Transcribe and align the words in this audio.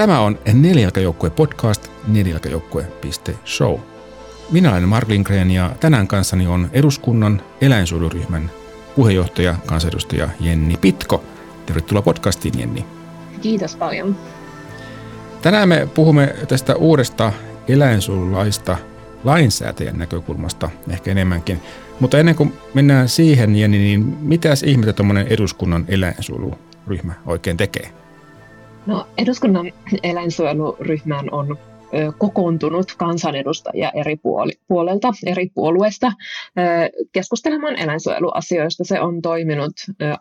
Tämä 0.00 0.20
on 0.20 0.38
Nelijalkajoukkue 0.52 1.30
podcast 1.30 1.90
nelijalkajoukkue.show. 2.08 3.78
Minä 4.50 4.70
olen 4.70 4.88
Mark 4.88 5.08
Lindgren 5.08 5.50
ja 5.50 5.70
tänään 5.80 6.08
kanssani 6.08 6.46
on 6.46 6.70
eduskunnan 6.72 7.42
eläinsuojeluryhmän 7.60 8.50
puheenjohtaja, 8.96 9.54
kansanedustaja 9.66 10.28
Jenni 10.40 10.76
Pitko. 10.76 11.24
Tervetuloa 11.66 12.02
podcastiin, 12.02 12.58
Jenni. 12.58 12.84
Kiitos 13.40 13.76
paljon. 13.76 14.16
Tänään 15.42 15.68
me 15.68 15.88
puhumme 15.94 16.34
tästä 16.48 16.76
uudesta 16.76 17.32
eläinsuojelulaista 17.68 18.76
lainsäätäjän 19.24 19.98
näkökulmasta 19.98 20.70
ehkä 20.90 21.10
enemmänkin. 21.10 21.60
Mutta 22.00 22.18
ennen 22.18 22.34
kuin 22.34 22.52
mennään 22.74 23.08
siihen, 23.08 23.56
Jenni, 23.56 23.78
niin 23.78 24.04
mitäs 24.20 24.62
ihmettä 24.62 24.92
tuommoinen 24.92 25.26
eduskunnan 25.26 25.84
eläinsuojeluryhmä 25.88 27.12
oikein 27.26 27.56
tekee? 27.56 28.00
No, 28.90 29.06
eduskunnan 29.18 29.72
eläinsuojeluryhmään 30.02 31.32
on 31.32 31.58
kokoontunut 32.18 32.94
kansanedustajia 32.98 33.90
eri 33.90 34.16
puoli, 34.16 34.52
puolelta, 34.68 35.12
eri 35.26 35.50
puolueista 35.54 36.12
keskustelemaan 37.12 37.76
eläinsuojeluasioista. 37.76 38.84
Se 38.84 39.00
on 39.00 39.22
toiminut 39.22 39.72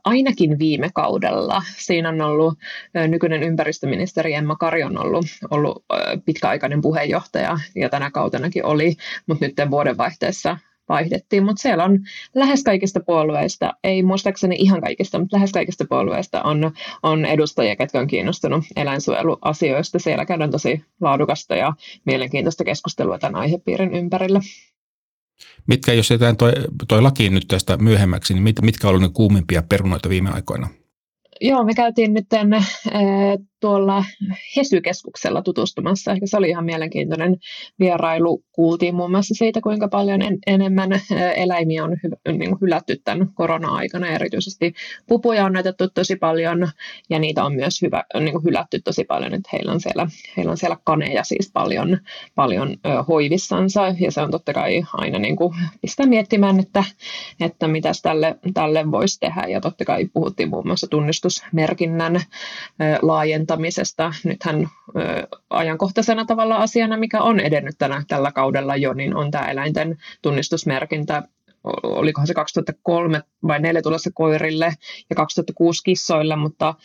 ainakin 0.04 0.60
viime 0.60 0.90
kaudella. 0.94 1.62
Siinä 1.78 2.10
on 2.10 2.22
ollut 2.22 2.54
nykyinen 3.08 3.44
ympäristöministeri 3.44 4.34
Emma 4.34 4.56
Kari 4.56 4.84
on 4.84 4.98
ollut, 4.98 5.26
ollut 5.52 5.86
pitkäaikainen 6.26 6.82
puheenjohtaja 6.82 7.58
ja 7.76 7.90
tänä 7.90 8.12
kautenakin 8.12 8.66
oli, 8.66 8.96
mutta 9.28 9.46
nyt 9.46 9.56
vuodenvaihteessa 9.72 10.58
vaihdettiin, 10.90 11.44
mutta 11.44 11.62
siellä 11.62 11.84
on 11.84 12.00
lähes 12.36 12.64
kaikista 12.64 13.00
puolueista, 13.00 13.74
ei 13.84 14.04
muistaakseni 14.04 14.56
ihan 14.60 14.82
kaikista, 14.82 15.20
mutta 15.20 15.38
lähes 15.38 15.52
kaikista 15.52 15.86
puolueista 15.90 16.42
on, 16.42 16.72
on 17.04 17.26
edustajia, 17.26 17.76
ketkä 17.76 18.00
on 18.00 18.08
kiinnostunut 18.08 18.64
eläinsuojeluasioista. 18.76 20.00
Siellä 20.00 20.26
käydään 20.26 20.52
tosi 20.52 20.82
laadukasta 21.02 21.56
ja 21.56 21.74
mielenkiintoista 22.06 22.64
keskustelua 22.64 23.20
tämän 23.20 23.42
aihepiirin 23.42 23.94
ympärillä. 23.94 24.40
Mitkä, 25.68 25.94
jos 25.94 26.10
jätetään 26.10 26.38
toi, 26.38 26.52
toi 26.88 27.02
lakiin 27.02 27.34
nyt 27.34 27.46
tästä 27.48 27.78
myöhemmäksi, 27.78 28.34
niin 28.34 28.44
mit, 28.44 28.62
mitkä 28.62 28.90
ovat 28.90 29.02
ne 29.02 29.10
kuumimpia 29.14 29.64
perunoita 29.70 30.10
viime 30.10 30.30
aikoina? 30.30 30.68
Joo, 31.42 31.64
me 31.64 31.74
käytiin 31.74 32.14
nyt 32.14 32.26
tänne, 32.30 32.64
tuolla 33.60 34.04
Hesykeskuksella 34.58 35.42
tutustumassa. 35.42 36.12
Ehkä 36.12 36.28
se 36.28 36.38
oli 36.38 36.50
ihan 36.50 36.66
mielenkiintoinen 36.66 37.38
vierailu. 37.80 38.44
Kuultiin 38.52 38.96
muun 38.96 39.12
muassa 39.12 39.34
siitä, 39.34 39.62
kuinka 39.62 39.88
paljon 39.88 40.22
en, 40.22 40.38
enemmän 40.48 40.90
eläimiä 41.36 41.84
on 41.84 41.98
hy, 42.04 42.38
niin 42.38 42.50
kuin 42.50 42.62
hylätty 42.62 43.02
tämän 43.04 43.30
korona-aikana. 43.34 44.08
Erityisesti 44.08 44.74
pupuja 45.08 45.46
on 45.46 45.54
näytetty 45.54 45.90
tosi 45.94 46.16
paljon 46.16 46.68
ja 47.10 47.20
niitä 47.20 47.44
on 47.44 47.56
myös 47.56 47.82
hyvä, 47.82 48.04
niin 48.20 48.32
kuin 48.32 48.44
hylätty 48.44 48.82
tosi 48.82 49.04
paljon. 49.04 49.34
Että 49.34 49.50
heillä, 49.54 49.72
on 49.72 49.82
siellä, 49.82 50.08
heillä 50.38 50.52
on 50.52 50.58
siellä 50.58 50.78
kaneja 50.84 51.24
siis 51.24 51.52
paljon, 51.54 51.98
paljon 52.36 52.70
ö, 52.86 53.04
hoivissansa 53.04 53.96
ja 54.00 54.12
se 54.12 54.22
on 54.22 54.32
totta 54.32 54.54
kai 54.54 54.84
aina 54.94 55.20
niin 55.20 55.36
kuin 55.36 55.56
pistää 55.82 56.06
miettimään, 56.06 56.60
että, 56.60 56.84
että 57.40 57.68
mitä 57.68 57.92
tälle, 58.04 58.36
tälle 58.54 58.92
voisi 58.92 59.20
tehdä. 59.20 59.42
Ja 59.48 59.62
totta 59.62 59.86
kai 59.86 60.06
puhuttiin 60.14 60.50
muun 60.50 60.68
muassa 60.68 60.88
tunnistusmerkinnän 60.88 62.16
ö, 62.16 62.22
laajentamista 63.02 63.49
rakentamisesta. 63.50 64.14
Nythän 64.24 64.70
ö, 64.98 65.28
ajankohtaisena 65.50 66.26
tavalla 66.26 66.56
asiana, 66.56 66.98
mikä 66.98 67.22
on 67.22 67.40
edennyt 67.40 67.76
tänä, 67.78 68.04
tällä 68.08 68.32
kaudella 68.32 68.76
jo, 68.76 68.94
niin 68.94 69.16
on 69.16 69.32
tämä 69.32 69.52
eläinten 69.52 69.98
tunnistusmerkintä 70.22 71.24
olikohan 71.84 72.28
se 72.28 72.34
2003 72.34 73.18
vai 73.18 73.58
2004 73.58 73.82
tulossa 73.82 74.10
koirille 74.14 74.74
ja 75.10 75.16
2006 75.16 75.84
kissoille, 75.84 76.36
mutta 76.36 76.76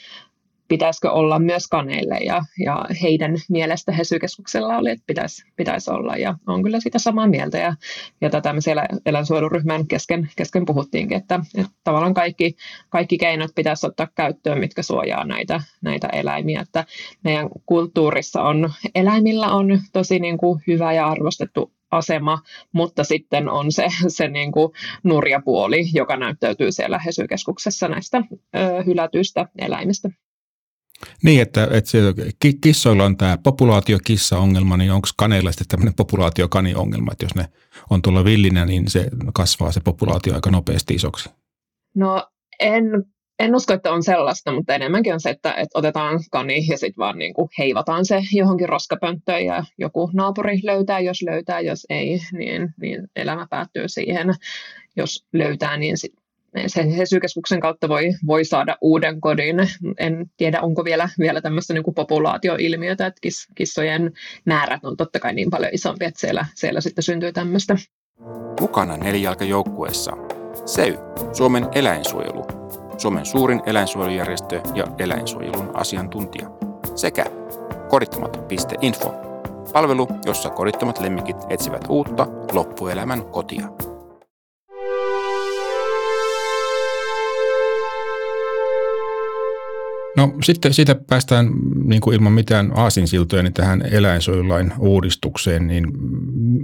pitäisikö 0.75 1.11
olla 1.11 1.39
myös 1.39 1.69
kaneille 1.69 2.19
ja, 2.19 2.43
ja 2.65 2.85
heidän 3.03 3.37
mielestä 3.49 3.93
Hesykeskuksella 3.93 4.77
oli, 4.77 4.91
että 4.91 5.05
pitäisi, 5.07 5.45
pitäisi 5.57 5.91
olla 5.91 6.17
ja 6.17 6.35
on 6.47 6.63
kyllä 6.63 6.81
sitä 6.81 6.99
samaa 6.99 7.27
mieltä 7.27 7.59
ja, 7.59 7.75
ja 8.21 8.31
tätä 8.31 8.53
me 8.53 8.61
siellä 8.61 8.89
eläinsuojeluryhmän 9.07 9.87
kesken, 9.87 10.29
kesken 10.37 10.65
puhuttiinkin, 10.65 11.17
että, 11.17 11.41
että 11.59 11.73
tavallaan 11.85 12.15
kaikki, 12.15 12.57
kaikki 12.89 13.19
keinot 13.19 13.51
pitäisi 13.55 13.87
ottaa 13.87 14.09
käyttöön, 14.15 14.59
mitkä 14.59 14.83
suojaa 14.83 15.25
näitä, 15.25 15.61
näitä 15.83 16.09
eläimiä, 16.09 16.61
että 16.61 16.85
meidän 17.25 17.49
kulttuurissa 17.67 18.43
on, 18.43 18.73
eläimillä 18.95 19.53
on 19.53 19.81
tosi 19.93 20.19
niin 20.19 20.39
kuin 20.39 20.61
hyvä 20.67 20.93
ja 20.93 21.09
arvostettu 21.09 21.73
asema, 21.91 22.39
mutta 22.73 23.05
sitten 23.05 23.49
on 23.49 23.73
se, 23.73 23.87
se 24.09 24.29
niin 24.29 24.53
kuin 24.53 24.73
nurja 25.03 25.43
puoli, 25.45 25.85
joka 25.93 26.17
näyttäytyy 26.17 26.73
siellä 26.73 26.99
Hesykeskuksessa 26.99 27.89
näistä 27.89 28.23
ö, 28.57 28.83
hylätyistä 28.87 29.49
eläimistä. 29.59 30.11
Niin, 31.23 31.43
että, 31.43 31.65
että 31.65 31.91
kissoilla 32.61 33.05
on 33.05 33.17
tämä 33.17 33.39
populaatiokissa-ongelma, 33.39 34.77
niin 34.77 34.93
onko 34.93 35.09
kaneilla 35.17 35.53
sitten 35.53 35.69
tämmöinen 35.69 35.95
populaatiokani-ongelma, 35.95 37.13
että 37.13 37.25
jos 37.25 37.35
ne 37.35 37.49
on 37.91 38.03
tuolla 38.03 38.25
villinä, 38.25 38.65
niin 38.65 38.91
se 38.91 39.09
kasvaa 39.35 39.73
se 39.73 39.81
populaatio 39.81 40.35
aika 40.35 40.51
nopeasti 40.51 40.95
isoksi? 40.95 41.31
No 41.95 42.29
en, 42.61 42.85
en 43.39 43.55
usko, 43.55 43.73
että 43.73 43.93
on 43.93 44.03
sellaista, 44.03 44.53
mutta 44.53 44.75
enemmänkin 44.75 45.15
on 45.15 45.21
se, 45.21 45.31
että, 45.31 45.53
että 45.53 45.79
otetaan 45.79 46.21
kani 46.31 46.67
ja 46.71 46.79
sitten 46.79 46.99
vaan 46.99 47.19
niin 47.19 47.35
kuin 47.35 47.49
heivataan 47.59 48.05
se 48.07 48.23
johonkin 48.33 48.69
roskapönttöön 48.69 49.45
ja 49.45 49.65
joku 49.79 50.11
naapuri 50.13 50.61
löytää, 50.63 51.01
jos 51.01 51.23
löytää, 51.23 51.61
jos 51.61 51.87
ei, 51.91 52.21
niin, 52.33 52.75
niin 52.81 53.09
elämä 53.17 53.47
päättyy 53.51 53.89
siihen. 53.89 54.35
Jos 54.97 55.27
löytää, 55.33 55.77
niin 55.77 55.99
sit 55.99 56.13
sen 56.67 56.91
Hesykeskuksen 56.91 57.61
kautta 57.61 57.89
voi, 57.89 58.11
voi 58.27 58.45
saada 58.45 58.77
uuden 58.81 59.21
kodin. 59.21 59.57
En 59.99 60.27
tiedä, 60.37 60.61
onko 60.61 60.85
vielä, 60.85 61.09
vielä 61.19 61.41
tämmöistä 61.41 61.75
niin 61.75 61.85
kuin 61.85 61.95
populaatioilmiötä, 61.95 63.07
että 63.07 63.21
kiss, 63.21 63.49
kissojen 63.55 64.13
määrät 64.47 64.85
on 64.85 64.97
totta 64.97 65.21
kai 65.21 65.35
niin 65.35 65.51
paljon 65.51 65.71
isompi, 65.75 66.05
että 66.05 66.21
siellä, 66.21 66.47
siellä 66.55 66.81
sitten 66.81 67.05
syntyy 67.05 67.33
tämmöistä. 67.33 67.77
Mukana 68.61 68.97
nelijalkajoukkueessa 68.97 70.13
SEY, 70.67 70.97
Suomen 71.33 71.67
eläinsuojelu, 71.75 72.45
Suomen 72.99 73.27
suurin 73.27 73.63
eläinsuojelujärjestö 73.67 74.61
ja 74.75 74.85
eläinsuojelun 74.99 75.71
asiantuntija, 75.75 76.51
sekä 76.95 77.25
kodittomat.info, 77.89 79.15
palvelu, 79.73 80.09
jossa 80.27 80.51
kodittomat 80.51 81.01
lemmikit 81.01 81.37
etsivät 81.51 81.85
uutta 81.89 82.27
loppuelämän 82.53 83.25
kotia. 83.25 83.69
No 90.17 90.33
sitten 90.43 90.75
siitä 90.75 90.95
päästään 90.95 91.51
niin 91.85 92.01
kuin 92.01 92.15
ilman 92.15 92.33
mitään 92.33 92.73
aasinsiltoja 92.75 93.43
niin 93.43 93.55
tähän 93.55 93.83
eläinsuojelulain 93.83 94.73
uudistukseen, 94.79 95.67
niin 95.67 95.85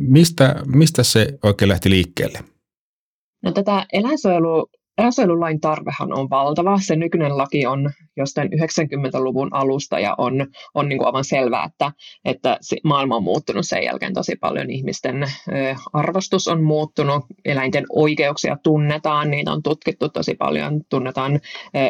mistä, 0.09 0.63
mistä 0.67 1.03
se 1.03 1.39
oikein 1.43 1.69
lähti 1.69 1.91
liikkeelle? 1.91 2.39
No 3.43 3.53
tätä 3.53 3.87
eläinsuojelu 3.93 4.67
Eläinsuojelulain 5.01 5.61
tarvehan 5.61 6.19
on 6.19 6.31
valtava. 6.31 6.79
Se 6.79 6.97
nykyinen 6.97 7.39
laki 7.39 7.67
on 7.67 7.91
jostain 8.17 8.49
90-luvun 8.49 9.55
alusta 9.55 9.99
ja 9.99 10.15
on, 10.19 10.47
on 10.75 10.89
niin 10.89 10.99
kuin 10.99 11.07
aivan 11.07 11.25
selvää, 11.25 11.65
että, 11.65 11.93
että 12.25 12.59
maailma 12.85 13.17
on 13.17 13.23
muuttunut 13.23 13.67
sen 13.67 13.85
jälkeen 13.85 14.15
tosi 14.15 14.37
paljon. 14.37 14.71
Ihmisten 14.71 15.27
arvostus 15.93 16.49
on 16.49 16.63
muuttunut, 16.63 17.25
eläinten 17.45 17.85
oikeuksia 17.89 18.57
tunnetaan, 18.63 19.31
niitä 19.31 19.53
on 19.53 19.63
tutkittu 19.63 20.09
tosi 20.09 20.35
paljon, 20.35 20.81
tunnetaan 20.89 21.41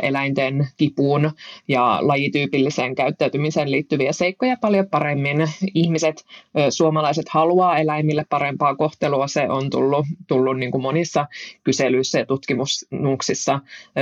eläinten 0.02 0.68
kipuun 0.76 1.30
ja 1.68 1.98
lajityypilliseen 2.00 2.94
käyttäytymiseen 2.94 3.70
liittyviä 3.70 4.12
seikkoja 4.12 4.56
paljon 4.60 4.88
paremmin. 4.90 5.36
Ihmiset, 5.74 6.24
suomalaiset 6.70 7.28
haluaa 7.28 7.78
eläimille 7.78 8.24
parempaa 8.28 8.76
kohtelua, 8.76 9.26
se 9.28 9.48
on 9.48 9.70
tullut, 9.70 10.06
tullut 10.26 10.58
niin 10.58 10.70
kuin 10.70 10.82
monissa 10.82 11.26
kyselyissä 11.64 12.18
ja 12.18 12.26
tutkimus 12.26 12.70
kustannuksissa 12.90 13.60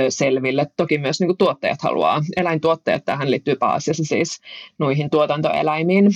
selville. 0.09 0.67
Toki 0.77 0.97
myös 0.97 1.19
niin 1.19 1.27
kuin 1.27 1.37
tuottajat 1.37 1.81
haluaa, 1.81 2.08
eläintuottajat 2.37 3.05
tähän 3.05 3.31
liittyy 3.31 3.55
pääasiassa 3.55 4.03
siis 4.03 4.41
noihin 4.77 5.09
tuotantoeläimiin, 5.09 6.11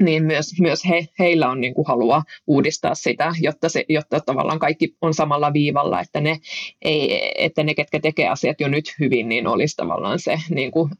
niin 0.00 0.24
myös, 0.24 0.60
myös 0.60 0.84
he, 0.84 1.08
heillä 1.18 1.50
on 1.50 1.60
niin 1.60 1.74
kuin 1.74 1.86
halua 1.88 2.22
uudistaa 2.46 2.94
sitä, 2.94 3.32
jotta, 3.40 3.68
se, 3.68 3.84
jotta 3.88 4.20
tavallaan 4.20 4.58
kaikki 4.58 4.96
on 5.00 5.14
samalla 5.14 5.52
viivalla, 5.52 6.00
että 6.00 6.20
ne, 6.20 6.38
ei, 6.82 7.32
että 7.44 7.62
ne, 7.62 7.74
ketkä 7.74 8.00
tekee 8.00 8.28
asiat 8.28 8.60
jo 8.60 8.68
nyt 8.68 8.84
hyvin, 9.00 9.28
niin 9.28 9.46
olisi 9.46 9.76
tavallaan 9.76 10.18
se 10.18 10.38
niin 10.50 10.70
kuin 10.70 10.90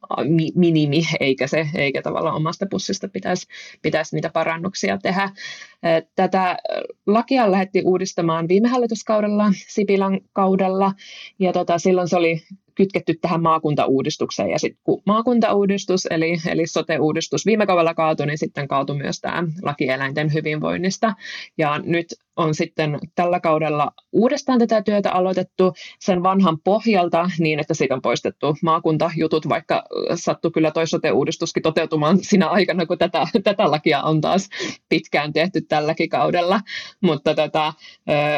minimi, 0.55 1.03
eikä, 1.21 1.47
se, 1.47 1.69
eikä 1.75 2.03
tavallaan 2.03 2.37
omasta 2.37 2.67
pussista 2.71 3.09
pitäisi, 3.09 3.47
pitäisi 3.83 4.17
niitä 4.17 4.31
parannuksia 4.31 4.99
tehdä. 5.03 5.31
Tätä 6.15 6.57
lakia 7.07 7.51
lähdettiin 7.51 7.87
uudistamaan 7.87 8.49
viime 8.49 8.69
hallituskaudella, 8.69 9.53
Sipilän 9.69 10.21
kaudella, 10.33 10.93
ja 11.39 11.53
tota, 11.53 11.79
silloin 11.79 12.09
se 12.09 12.17
oli 12.17 12.43
kytketty 12.79 13.15
tähän 13.21 13.43
maakuntauudistukseen. 13.43 14.51
Ja 14.51 14.59
sitten 14.59 14.81
kun 14.85 15.03
maakuntauudistus 15.07 16.07
eli, 16.11 16.37
eli 16.49 16.67
sote-uudistus 16.67 17.47
viime 17.47 17.67
kaudella 17.67 17.95
kaatui, 17.95 18.27
niin 18.27 18.39
sitten 18.39 18.69
kaatui 18.69 18.97
myös 18.97 19.21
tämä 19.21 19.45
laki 19.63 19.89
eläinten 19.89 20.33
hyvinvoinnista. 20.35 21.15
Ja 21.59 21.79
nyt 21.85 22.07
on 22.39 22.55
sitten 22.55 22.99
tällä 23.15 23.41
kaudella 23.41 23.93
uudestaan 24.13 24.59
tätä 24.59 24.83
työtä 24.83 25.13
aloitettu 25.13 25.73
sen 26.01 26.23
vanhan 26.23 26.59
pohjalta 26.65 27.31
niin, 27.39 27.61
että 27.61 27.75
siitä 27.75 27.95
on 27.95 28.03
poistettu 28.03 28.57
maakuntajutut, 28.63 29.49
vaikka 29.49 29.85
sattui 30.15 30.51
kyllä 30.51 30.71
toi 30.71 30.87
sote-uudistuskin 30.87 31.63
toteutumaan 31.63 32.19
siinä 32.23 32.49
aikana, 32.49 32.87
kun 32.87 32.99
tätä, 32.99 33.27
tätä 33.45 33.71
lakia 33.71 34.03
on 34.03 34.21
taas 34.21 34.49
pitkään 34.89 35.33
tehty 35.33 35.61
tälläkin 35.61 36.09
kaudella, 36.09 36.61
mutta 37.03 37.35
tätä 37.35 37.73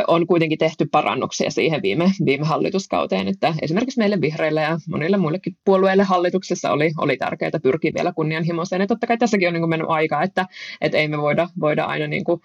on 0.06 0.26
kuitenkin 0.26 0.58
tehty 0.58 0.86
parannuksia 0.86 1.50
siihen 1.50 1.82
viime, 1.82 2.12
viime 2.24 2.46
hallituskauteen, 2.46 3.28
että 3.28 3.54
esimerkiksi 3.62 3.98
meille 3.98 4.20
vihreille 4.20 4.60
ja 4.60 4.78
monille 4.88 5.16
muillekin 5.16 5.56
puolueille 5.64 6.02
hallituksessa 6.02 6.70
oli, 6.70 6.92
oli 6.98 7.16
tärkeää 7.16 7.50
pyrkiä 7.62 7.92
vielä 7.94 8.12
kunnianhimoiseen, 8.12 8.80
ja 8.80 8.86
totta 8.86 9.06
kai 9.06 9.18
tässäkin 9.18 9.48
on 9.48 9.54
niin 9.54 9.68
mennyt 9.68 9.90
aikaa, 9.90 10.22
että, 10.22 10.46
että 10.80 10.98
ei 10.98 11.08
me 11.08 11.18
voida, 11.18 11.48
voida 11.60 11.84
aina 11.84 12.06
niin 12.06 12.24
kuin, 12.24 12.40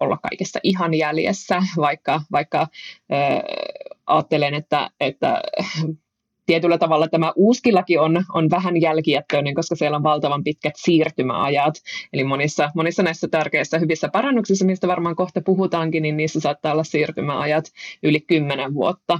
olla 0.00 0.18
kaikessa 0.22 0.60
ihan 0.62 0.77
jäljessä, 0.94 1.62
vaikka, 1.76 2.20
vaikka 2.32 2.66
ö, 3.12 3.14
ajattelen, 4.06 4.54
että, 4.54 4.90
että 5.00 5.42
tietyllä 6.48 6.78
tavalla 6.78 7.08
tämä 7.08 7.32
uuskilaki 7.36 7.98
on, 7.98 8.24
on 8.32 8.50
vähän 8.50 8.80
jälkijättöinen, 8.80 9.54
koska 9.54 9.76
siellä 9.76 9.96
on 9.96 10.02
valtavan 10.02 10.44
pitkät 10.44 10.72
siirtymäajat. 10.76 11.74
Eli 12.12 12.24
monissa, 12.24 12.70
monissa 12.74 13.02
näissä 13.02 13.28
tärkeissä 13.28 13.78
hyvissä 13.78 14.08
parannuksissa, 14.08 14.64
mistä 14.64 14.88
varmaan 14.88 15.16
kohta 15.16 15.40
puhutaankin, 15.40 16.02
niin 16.02 16.16
niissä 16.16 16.40
saattaa 16.40 16.72
olla 16.72 16.84
siirtymäajat 16.84 17.64
yli 18.02 18.20
kymmenen 18.20 18.74
vuotta. 18.74 19.18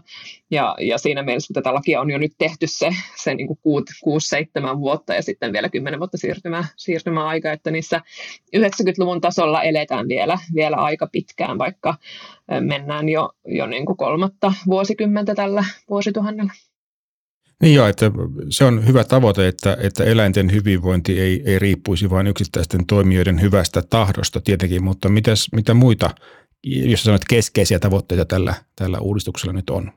Ja, 0.50 0.76
ja 0.80 0.98
siinä 0.98 1.22
mielessä, 1.22 1.54
tätä 1.54 1.74
lakia 1.74 2.00
on 2.00 2.10
jo 2.10 2.18
nyt 2.18 2.32
tehty 2.38 2.66
se, 2.66 2.90
se 3.16 3.34
niin 3.34 3.46
kuin 3.46 3.84
6-7 4.76 4.78
vuotta 4.78 5.14
ja 5.14 5.22
sitten 5.22 5.52
vielä 5.52 5.68
10 5.68 6.00
vuotta 6.00 6.18
siirtymä, 6.18 6.64
siirtymäaika, 6.76 7.52
että 7.52 7.70
niissä 7.70 8.00
90-luvun 8.56 9.20
tasolla 9.20 9.62
eletään 9.62 10.08
vielä, 10.08 10.38
vielä 10.54 10.76
aika 10.76 11.08
pitkään, 11.12 11.58
vaikka 11.58 11.94
mennään 12.60 13.08
jo, 13.08 13.30
jo 13.46 13.66
niin 13.66 13.86
kuin 13.86 13.96
kolmatta 13.96 14.52
vuosikymmentä 14.66 15.34
tällä 15.34 15.64
vuosituhannella. 15.90 16.52
Niin 17.62 17.74
joo, 17.74 17.86
että 17.86 18.10
se 18.50 18.64
on 18.64 18.86
hyvä 18.86 19.04
tavoite, 19.04 19.48
että, 19.48 19.76
että 19.80 20.04
eläinten 20.04 20.52
hyvinvointi 20.52 21.20
ei, 21.20 21.42
ei 21.44 21.58
riippuisi 21.58 22.10
vain 22.10 22.26
yksittäisten 22.26 22.86
toimijoiden 22.86 23.40
hyvästä 23.40 23.82
tahdosta 23.82 24.40
tietenkin, 24.40 24.84
mutta 24.84 25.08
mitäs, 25.08 25.48
mitä 25.52 25.74
muita, 25.74 26.10
jos 26.64 27.02
sanoit 27.02 27.22
keskeisiä 27.28 27.78
tavoitteita 27.78 28.24
tällä, 28.24 28.54
tällä 28.76 28.98
uudistuksella 28.98 29.52
nyt 29.52 29.70
on? 29.70 29.92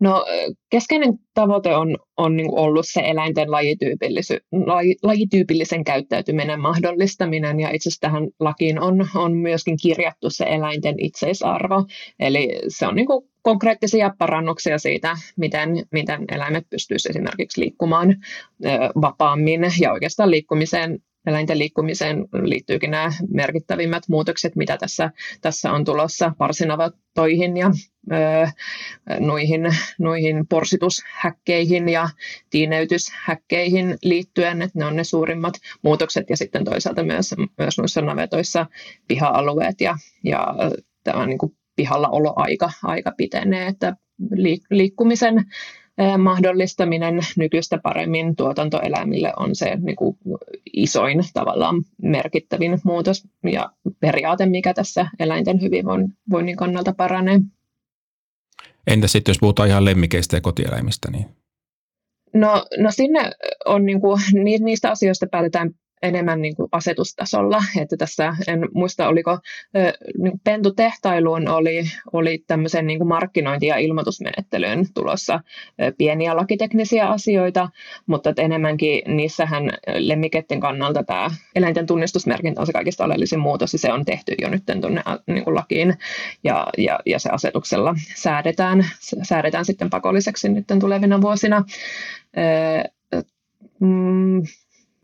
No 0.00 0.24
keskeinen 0.70 1.18
tavoite 1.34 1.76
on, 1.76 1.98
on 2.16 2.36
niin 2.36 2.58
ollut 2.58 2.86
se 2.88 3.00
eläinten 3.00 3.50
laji, 3.50 3.76
lajityypillisen 5.02 5.84
käyttäytyminen 5.84 6.60
mahdollistaminen 6.60 7.60
ja 7.60 7.70
itse 7.70 7.88
asiassa 7.88 8.00
tähän 8.00 8.28
lakiin 8.40 8.80
on, 8.80 9.08
on 9.14 9.36
myöskin 9.36 9.76
kirjattu 9.82 10.30
se 10.30 10.44
eläinten 10.44 10.94
itseisarvo. 10.98 11.84
Eli 12.20 12.60
se 12.68 12.86
on 12.86 12.94
niin 12.94 13.06
kuin 13.06 13.28
konkreettisia 13.42 14.14
parannuksia 14.18 14.78
siitä, 14.78 15.16
miten, 15.36 15.86
miten 15.90 16.24
eläimet 16.32 16.66
pystyisivät 16.70 17.16
esimerkiksi 17.16 17.60
liikkumaan 17.60 18.16
vapaammin 19.00 19.60
ja 19.80 19.92
oikeastaan 19.92 20.30
liikkumiseen 20.30 20.98
eläinten 21.26 21.58
liikkumiseen 21.58 22.26
liittyykin 22.42 22.90
nämä 22.90 23.12
merkittävimmät 23.28 24.02
muutokset, 24.08 24.56
mitä 24.56 24.76
tässä, 24.76 25.10
tässä 25.40 25.72
on 25.72 25.84
tulossa 25.84 26.32
parsinavatoihin 26.38 27.56
ja 27.56 27.70
ö, 28.12 28.48
noihin, 29.20 29.62
noihin 29.98 30.46
porsitushäkkeihin 30.46 31.88
ja 31.88 32.08
tiineytyshäkkeihin 32.50 33.96
liittyen, 34.02 34.62
että 34.62 34.78
ne 34.78 34.84
on 34.84 34.96
ne 34.96 35.04
suurimmat 35.04 35.54
muutokset. 35.82 36.30
Ja 36.30 36.36
sitten 36.36 36.64
toisaalta 36.64 37.04
myös, 37.04 37.34
myös 37.58 37.78
noissa 37.78 38.00
navetoissa 38.00 38.66
piha-alueet 39.08 39.80
ja, 39.80 39.96
ja 40.24 40.54
tämä 41.04 41.26
niin 41.26 41.38
kuin 41.38 41.56
pihalla 41.76 42.08
oloaika 42.08 42.70
aika 42.82 43.12
pitenee, 43.16 43.66
että 43.66 43.96
liikkumisen 44.70 45.44
mahdollistaminen 46.18 47.20
nykyistä 47.36 47.78
paremmin 47.78 48.36
tuotantoeläimille 48.36 49.32
on 49.36 49.54
se 49.54 49.76
niin 49.80 49.96
kuin 49.96 50.18
isoin 50.72 51.24
tavallaan 51.34 51.82
merkittävin 52.02 52.78
muutos 52.84 53.28
ja 53.52 53.72
periaate, 54.00 54.46
mikä 54.46 54.74
tässä 54.74 55.08
eläinten 55.18 55.60
hyvinvoinnin 55.60 56.56
kannalta 56.56 56.92
paranee. 56.92 57.40
Entä 58.86 59.08
sitten, 59.08 59.30
jos 59.30 59.38
puhutaan 59.40 59.68
ihan 59.68 59.84
lemmikeistä 59.84 60.36
ja 60.36 60.40
kotieläimistä? 60.40 61.10
Niin? 61.10 61.26
No, 62.34 62.66
no 62.78 62.90
sinne 62.90 63.30
on 63.64 63.86
niin 63.86 64.00
kuin, 64.00 64.20
niistä 64.60 64.90
asioista 64.90 65.26
päätetään 65.30 65.70
enemmän 66.02 66.42
niin 66.42 66.56
kuin 66.56 66.68
asetustasolla. 66.72 67.62
Että 67.80 67.96
tässä 67.96 68.36
en 68.48 68.68
muista, 68.74 69.08
oliko 69.08 69.38
niin 70.18 70.30
kuin 70.30 70.40
pentutehtailuun 70.44 71.48
oli, 71.48 71.84
oli 72.12 72.44
tämmöisen 72.46 72.86
niin 72.86 72.98
kuin 72.98 73.08
markkinointi- 73.08 73.66
ja 73.66 73.76
ilmoitusmenettelyyn 73.76 74.86
tulossa 74.94 75.40
pieniä 75.98 76.36
lakiteknisiä 76.36 77.08
asioita, 77.08 77.68
mutta 78.06 78.30
että 78.30 78.42
enemmänkin 78.42 79.16
niissähän 79.16 79.70
lemmiketten 79.86 80.60
kannalta 80.60 81.04
tämä 81.04 81.30
eläinten 81.54 81.86
tunnistusmerkintä 81.86 82.60
on 82.60 82.66
se 82.66 82.72
kaikista 82.72 83.04
oleellisin 83.04 83.40
muutos, 83.40 83.72
ja 83.72 83.78
se 83.78 83.92
on 83.92 84.04
tehty 84.04 84.34
jo 84.42 84.48
nyt 84.48 84.62
tuonne 84.80 85.02
niin 85.26 85.44
kuin 85.44 85.54
lakiin, 85.54 85.94
ja, 86.44 86.66
ja, 86.78 86.98
ja 87.06 87.18
se 87.18 87.30
asetuksella 87.30 87.94
säädetään, 88.14 88.86
säädetään 89.22 89.64
sitten 89.64 89.90
pakolliseksi 89.90 90.48
nyt 90.48 90.66
tulevina 90.80 91.20
vuosina. 91.20 91.64
Mm, 93.80 94.42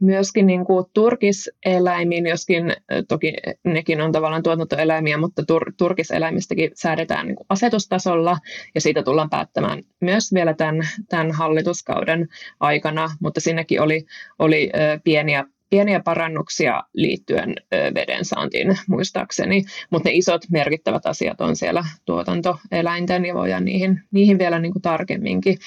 myöskin 0.02 0.46
niin 0.46 0.64
kuin 0.64 0.86
turkiseläimiin, 0.94 2.26
joskin 2.26 2.76
toki 3.08 3.32
nekin 3.64 4.00
on 4.00 4.12
tavallaan 4.12 4.42
tuotantoeläimiä, 4.42 5.16
mutta 5.16 5.42
tur, 5.46 5.72
turkiseläimistäkin 5.76 6.70
säädetään 6.74 7.26
niin 7.26 7.36
kuin 7.36 7.46
asetustasolla 7.48 8.38
ja 8.74 8.80
siitä 8.80 9.02
tullaan 9.02 9.30
päättämään 9.30 9.82
myös 10.00 10.34
vielä 10.34 10.54
tämän, 10.54 10.88
tämän 11.08 11.32
hallituskauden 11.32 12.28
aikana, 12.60 13.10
mutta 13.20 13.40
sinnekin 13.40 13.80
oli, 13.80 14.04
oli 14.38 14.70
pieniä 15.04 15.44
pieniä 15.70 16.00
parannuksia 16.00 16.82
liittyen 16.94 17.54
veden 17.94 18.24
saantiin 18.24 18.78
muistaakseni, 18.88 19.64
mutta 19.90 20.08
ne 20.08 20.14
isot 20.14 20.42
merkittävät 20.50 21.06
asiat 21.06 21.40
on 21.40 21.56
siellä 21.56 21.84
tuotantoeläinten 22.04 23.24
ja 23.24 23.34
voidaan 23.34 23.64
niihin, 23.64 24.00
niihin 24.10 24.38
vielä 24.38 24.58
niin 24.58 24.72
kuin 24.72 24.82
tarkemminkin 24.82 25.58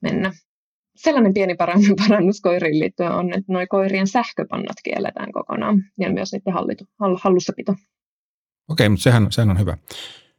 mennä 0.00 0.32
sellainen 1.02 1.34
pieni 1.34 1.54
parannus 1.96 2.40
koiriin 2.40 2.78
liittyen 2.78 3.12
on, 3.12 3.26
että 3.32 3.52
nuo 3.52 3.62
koirien 3.68 4.06
sähköpannat 4.06 4.76
kielletään 4.84 5.32
kokonaan 5.32 5.84
ja 5.98 6.12
myös 6.12 6.32
niiden 6.32 6.54
hallitu, 6.54 6.84
hallussapito. 7.22 7.74
Okei, 8.68 8.88
mutta 8.88 9.02
sehän, 9.02 9.26
sehän 9.30 9.50
on 9.50 9.58
hyvä. 9.58 9.76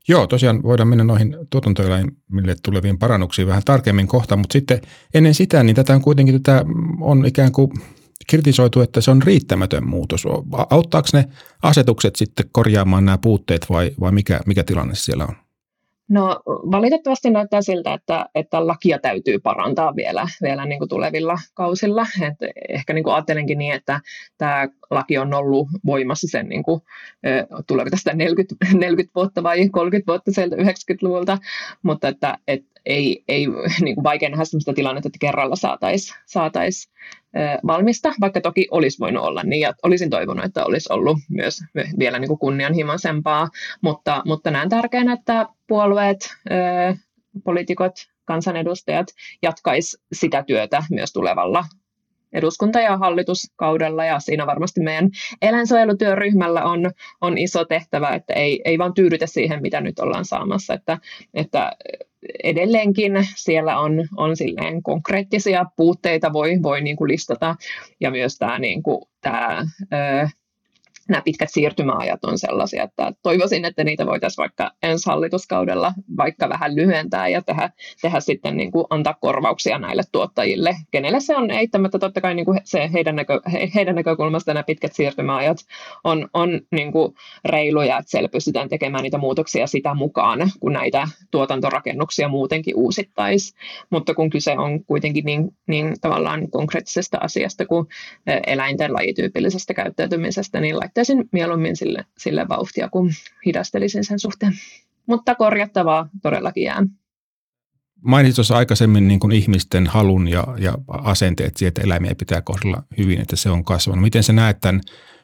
Joo, 0.08 0.28
tosiaan 0.28 0.64
voidaan 0.64 0.88
mennä 0.88 1.04
noihin 1.04 1.38
tuotantoeläimille 1.50 2.56
tuleviin 2.64 3.00
parannuksiin 3.00 3.48
vähän 3.48 3.62
tarkemmin 3.66 4.08
kohta, 4.08 4.36
mutta 4.36 4.54
sitten 4.54 4.82
ennen 5.14 5.34
sitä, 5.34 5.64
niin 5.64 5.76
tätä 5.76 5.94
on 5.94 6.02
kuitenkin 6.02 6.44
tätä 6.44 6.66
on 7.02 7.26
ikään 7.26 7.52
kuin 7.52 7.72
kritisoitu, 8.30 8.82
että 8.82 9.02
se 9.02 9.12
on 9.12 9.22
riittämätön 9.22 9.88
muutos. 9.88 10.24
Auttaako 10.70 11.08
ne 11.14 11.26
asetukset 11.62 12.16
sitten 12.16 12.46
korjaamaan 12.52 13.06
nämä 13.06 13.18
puutteet 13.18 13.66
vai, 13.70 13.92
vai 14.00 14.12
mikä, 14.12 14.40
mikä 14.46 14.64
tilanne 14.64 14.96
siellä 14.96 15.26
on? 15.26 15.36
No 16.12 16.42
valitettavasti 16.48 17.30
näyttää 17.30 17.62
siltä, 17.62 17.94
että, 17.94 18.26
että 18.36 18.68
lakia 18.68 19.00
täytyy 19.00 19.40
parantaa 19.40 19.96
vielä, 19.96 20.28
vielä 20.42 20.66
niin 20.66 20.80
kuin 20.80 20.90
tulevilla 20.90 21.38
kausilla. 21.54 22.06
Et 22.22 22.38
ehkä 22.70 22.94
niin 22.94 23.04
kuin 23.04 23.14
ajattelenkin 23.14 23.58
niin, 23.58 23.74
että 23.74 24.00
tämä 24.38 24.68
laki 24.90 25.18
on 25.18 25.34
ollut 25.34 25.68
voimassa 25.86 26.28
sen, 26.28 26.50
niin 26.50 26.64
kuin, 26.64 26.82
tuleeko 27.68 27.90
tästä 27.90 28.14
40, 28.14 28.56
40 28.74 29.12
vuotta 29.16 29.44
vai 29.44 29.70
30 29.70 30.12
vuotta 30.12 30.32
sieltä 30.32 30.56
90-luvulta, 30.56 31.38
mutta 31.84 32.08
että 32.08 32.38
et 32.48 32.66
ei, 32.86 33.24
ei 33.28 33.48
niin 33.82 33.96
kuin 33.96 34.04
vaikea 34.04 34.30
nähdä 34.30 34.46
sellaista 34.46 34.74
tilannetta, 34.74 35.08
että 35.08 35.20
kerralla 35.22 35.56
saataisiin 35.56 36.18
saatais, 36.26 36.92
valmista, 37.68 38.14
vaikka 38.22 38.42
toki 38.42 38.68
olisi 38.72 39.00
voinut 39.00 39.24
olla 39.24 39.44
niin, 39.44 39.60
ja 39.60 39.74
olisin 39.84 40.10
toivonut, 40.10 40.46
että 40.46 40.66
olisi 40.66 40.94
ollut 40.94 41.18
myös 41.30 41.60
vielä 42.00 42.20
niin 42.20 42.28
kuin 42.28 42.40
kunnianhimoisempaa, 42.40 43.50
mutta, 43.82 44.22
mutta 44.26 44.52
näen 44.52 44.70
tärkeänä, 44.70 45.14
että 45.14 45.46
puolueet, 45.68 46.20
poliitikot, 47.44 47.94
kansanedustajat 48.26 49.08
jatkaisi 49.42 49.98
sitä 50.14 50.44
työtä 50.44 50.84
myös 50.90 51.14
tulevalla 51.14 51.66
eduskunta- 52.34 52.82
ja 52.82 52.98
hallituskaudella 52.98 54.06
ja 54.06 54.20
siinä 54.20 54.46
varmasti 54.48 54.82
meidän 54.82 55.10
eläinsuojelutyöryhmällä 55.42 56.64
on, 56.64 56.92
on 57.22 57.38
iso 57.38 57.66
tehtävä, 57.66 58.10
että 58.10 58.34
ei, 58.34 58.62
ei 58.66 58.78
vaan 58.78 58.94
tyydytä 58.94 59.28
siihen, 59.28 59.62
mitä 59.62 59.82
nyt 59.82 60.00
ollaan 60.00 60.26
saamassa, 60.26 60.74
että, 60.74 60.98
että 61.34 61.72
edelleenkin 62.44 63.14
siellä 63.36 63.80
on, 63.80 64.08
on 64.18 64.38
silleen 64.38 64.84
konkreettisia 64.84 65.66
puutteita 65.76 66.34
voi, 66.34 66.60
voi 66.64 66.82
niin 66.82 66.96
kuin 66.96 67.12
listata 67.12 67.56
ja 68.00 68.12
myös 68.12 68.38
tämä, 68.38 68.60
niin 68.60 68.84
kuin, 68.84 69.06
tämä 69.22 69.66
nämä 71.10 71.22
pitkät 71.22 71.50
siirtymäajat 71.52 72.24
on 72.24 72.38
sellaisia, 72.38 72.84
että 72.84 73.12
toivoisin, 73.24 73.66
että 73.66 73.84
niitä 73.84 74.06
voitaisiin 74.06 74.44
vaikka 74.44 74.72
ensi 74.84 75.10
hallituskaudella 75.10 75.94
vaikka 76.18 76.50
vähän 76.50 76.76
lyhentää 76.76 77.28
ja 77.28 77.42
tehdä, 77.42 77.70
tehdä 78.02 78.20
sitten 78.20 78.58
niin 78.58 78.72
kuin 78.72 78.86
antaa 78.90 79.14
korvauksia 79.22 79.78
näille 79.78 80.04
tuottajille, 80.12 80.76
kenelle 80.92 81.20
se 81.20 81.36
on 81.36 81.52
eittämättä 81.52 82.00
totta 82.00 82.22
kai 82.22 82.36
niin 82.36 82.46
kuin 82.46 82.62
se 82.64 82.90
heidän, 82.94 83.16
näkö, 83.16 83.42
heidän 83.76 83.96
näkökulmasta 83.96 84.54
nämä 84.54 84.64
pitkät 84.64 84.94
siirtymäajat 84.94 85.58
on, 86.04 86.30
on 86.34 86.62
niin 86.72 86.92
kuin 86.92 87.14
reiluja, 87.46 87.98
että 87.98 88.12
siellä 88.12 88.30
pystytään 88.30 88.70
tekemään 88.70 89.04
niitä 89.04 89.18
muutoksia 89.18 89.68
sitä 89.68 89.94
mukaan, 89.94 90.52
kun 90.60 90.74
näitä 90.74 91.08
tuotantorakennuksia 91.32 92.28
muutenkin 92.28 92.76
uusittaisiin, 92.76 93.60
mutta 93.90 94.14
kun 94.14 94.30
kyse 94.30 94.52
on 94.58 94.86
kuitenkin 94.86 95.26
niin, 95.26 95.50
niin 95.68 95.96
tavallaan 96.02 96.50
konkreettisesta 96.50 97.18
asiasta 97.22 97.66
kuin 97.66 97.88
eläinten 98.48 98.94
lajityypillisestä 98.94 99.74
käyttäytymisestä, 99.74 100.62
niin 100.62 100.80
laittaisin 100.92 101.30
mieluummin 101.32 101.76
sille, 101.76 102.06
sille 102.18 102.48
vauhtia, 102.48 102.90
kun 102.90 103.12
hidastelisin 103.46 104.04
sen 104.04 104.20
suhteen. 104.20 104.54
Mutta 105.06 105.36
korjattavaa 105.36 106.10
todellakin 106.22 106.64
jää. 106.64 106.84
Mainitsit 108.02 108.36
tuossa 108.36 108.58
aikaisemmin 108.58 109.08
niin 109.08 109.20
kuin 109.20 109.32
ihmisten 109.32 109.88
halun 109.88 110.28
ja, 110.28 110.48
ja 110.60 110.78
asenteet 110.88 111.58
siihen, 111.58 111.68
että 111.68 111.82
eläimiä 111.82 112.16
pitää 112.16 112.42
kohdella 112.42 112.84
hyvin, 112.98 113.22
että 113.22 113.36
se 113.36 113.50
on 113.50 113.64
kasvanut. 113.64 114.02
Miten 114.02 114.24
sä 114.24 114.34
näet 114.34 114.58
tämän 114.62 114.82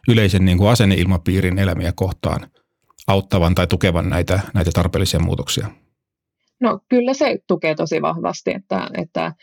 yleisen 0.08 0.46
niin 0.46 0.58
kuin 0.58 0.70
asenneilmapiirin 0.70 1.60
eläimiä 1.60 1.92
kohtaan 1.96 2.50
auttavan 3.08 3.56
tai 3.56 3.68
tukevan 3.68 4.10
näitä, 4.10 4.40
näitä 4.54 4.72
tarpeellisia 4.74 5.20
muutoksia? 5.20 5.68
No 6.60 6.80
kyllä 6.90 7.14
se 7.14 7.40
tukee 7.48 7.76
tosi 7.76 8.02
vahvasti, 8.02 8.52
että, 8.54 8.90
että 8.94 9.34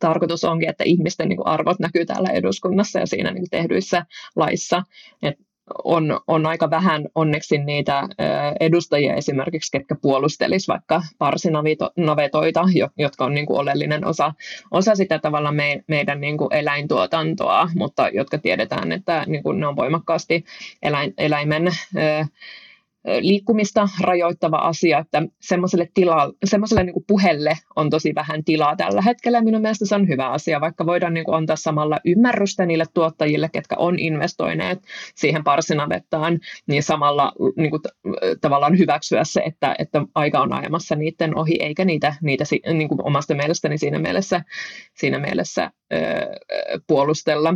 tarkoitus 0.00 0.44
onkin, 0.44 0.68
että 0.68 0.84
ihmisten 0.84 1.28
niin 1.28 1.36
kuin 1.36 1.46
arvot 1.46 1.78
näkyy 1.80 2.06
täällä 2.06 2.30
eduskunnassa 2.30 3.00
ja 3.00 3.06
siinä 3.06 3.30
niin 3.30 3.50
tehdyissä 3.50 4.06
laissa. 4.36 4.82
Et 5.22 5.34
on, 5.84 6.20
on 6.26 6.46
aika 6.46 6.70
vähän 6.70 7.04
onneksi 7.14 7.58
niitä 7.58 8.08
edustajia 8.60 9.14
esimerkiksi, 9.14 9.72
ketkä 9.72 9.94
puolustelisivat 10.02 10.70
vaikka 10.70 11.02
parsinavetoita, 11.18 12.64
jotka 12.98 13.24
on 13.24 13.34
niin 13.34 13.46
kuin 13.46 13.60
oleellinen 13.60 14.06
osa, 14.06 14.32
osa 14.70 14.94
sitä 14.94 15.18
tavalla 15.18 15.52
me, 15.52 15.84
meidän 15.86 16.20
niin 16.20 16.38
kuin 16.38 16.54
eläintuotantoa, 16.54 17.68
mutta 17.74 18.08
jotka 18.08 18.38
tiedetään, 18.38 18.92
että 18.92 19.24
niin 19.26 19.42
kuin 19.42 19.60
ne 19.60 19.66
on 19.66 19.76
voimakkaasti 19.76 20.44
eläin, 20.82 21.14
eläimen 21.18 21.68
liikkumista 23.20 23.88
rajoittava 24.00 24.56
asia, 24.56 24.98
että 24.98 25.22
semmoiselle, 25.40 25.88
tila, 25.94 26.32
semmoiselle 26.44 26.84
niin 26.84 27.04
puhelle 27.06 27.58
on 27.76 27.90
tosi 27.90 28.14
vähän 28.14 28.44
tilaa 28.44 28.76
tällä 28.76 29.02
hetkellä. 29.02 29.42
Minun 29.42 29.62
mielestä 29.62 29.86
se 29.86 29.94
on 29.94 30.08
hyvä 30.08 30.28
asia, 30.28 30.60
vaikka 30.60 30.86
voidaan 30.86 31.14
niin 31.14 31.24
kuin 31.24 31.34
antaa 31.34 31.56
samalla 31.56 31.98
ymmärrystä 32.04 32.66
niille 32.66 32.84
tuottajille, 32.94 33.48
ketkä 33.52 33.76
on 33.78 33.98
investoineet 33.98 34.78
siihen 35.14 35.44
parsinavettaan, 35.44 36.38
niin 36.66 36.82
samalla 36.82 37.32
niin 37.56 37.70
kuin, 37.70 37.82
tavallaan 38.40 38.78
hyväksyä 38.78 39.24
se, 39.24 39.40
että, 39.40 39.74
että 39.78 40.02
aika 40.14 40.40
on 40.40 40.52
ajamassa 40.52 40.96
niiden 40.96 41.38
ohi, 41.38 41.62
eikä 41.62 41.84
niitä, 41.84 42.14
niitä 42.22 42.44
niin 42.74 42.88
kuin 42.88 43.06
omasta 43.06 43.34
mielestäni 43.34 43.78
siinä 43.78 43.98
mielessä, 43.98 44.44
siinä 44.94 45.18
mielessä 45.18 45.70
öö, 45.92 46.00
puolustella. 46.86 47.54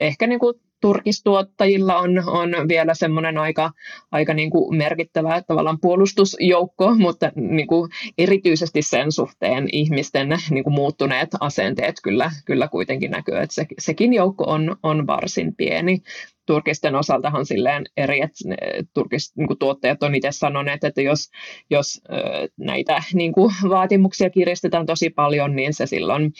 Ehkä 0.00 0.26
niin 0.26 0.40
kuin 0.40 0.54
turkistuottajilla 0.80 1.96
on, 1.96 2.22
on 2.28 2.68
vielä 2.68 2.94
semmoinen 2.94 3.38
aika, 3.38 3.70
aika 4.12 4.34
niin 4.34 4.50
kuin 4.50 4.76
merkittävä 4.76 5.42
tavallaan 5.42 5.80
puolustusjoukko, 5.80 6.94
mutta 6.94 7.32
niin 7.34 7.66
kuin 7.66 7.90
erityisesti 8.18 8.82
sen 8.82 9.12
suhteen 9.12 9.68
ihmisten 9.72 10.28
niin 10.50 10.64
kuin 10.64 10.74
muuttuneet 10.74 11.28
asenteet 11.40 11.96
kyllä, 12.02 12.30
kyllä 12.44 12.68
kuitenkin 12.68 13.10
näkyy, 13.10 13.36
että 13.36 13.54
se, 13.54 13.66
sekin 13.78 14.14
joukko 14.14 14.44
on, 14.44 14.76
on 14.82 15.06
varsin 15.06 15.54
pieni 15.56 16.02
turkisten 16.46 16.94
osaltahan 16.94 17.46
silleen 17.46 17.84
eri, 17.96 18.20
että 18.20 18.38
turkis, 18.94 19.36
niin 19.36 19.58
tuottajat 19.58 20.02
on 20.02 20.14
itse 20.14 20.28
sanoneet, 20.30 20.84
että 20.84 21.02
jos, 21.02 21.30
jos 21.70 22.02
näitä 22.56 23.02
niin 23.14 23.32
kuin 23.32 23.54
vaatimuksia 23.68 24.30
kiristetään 24.30 24.86
tosi 24.86 25.10
paljon, 25.10 25.56
niin 25.56 25.74
se 25.74 25.86
silloin 25.86 26.32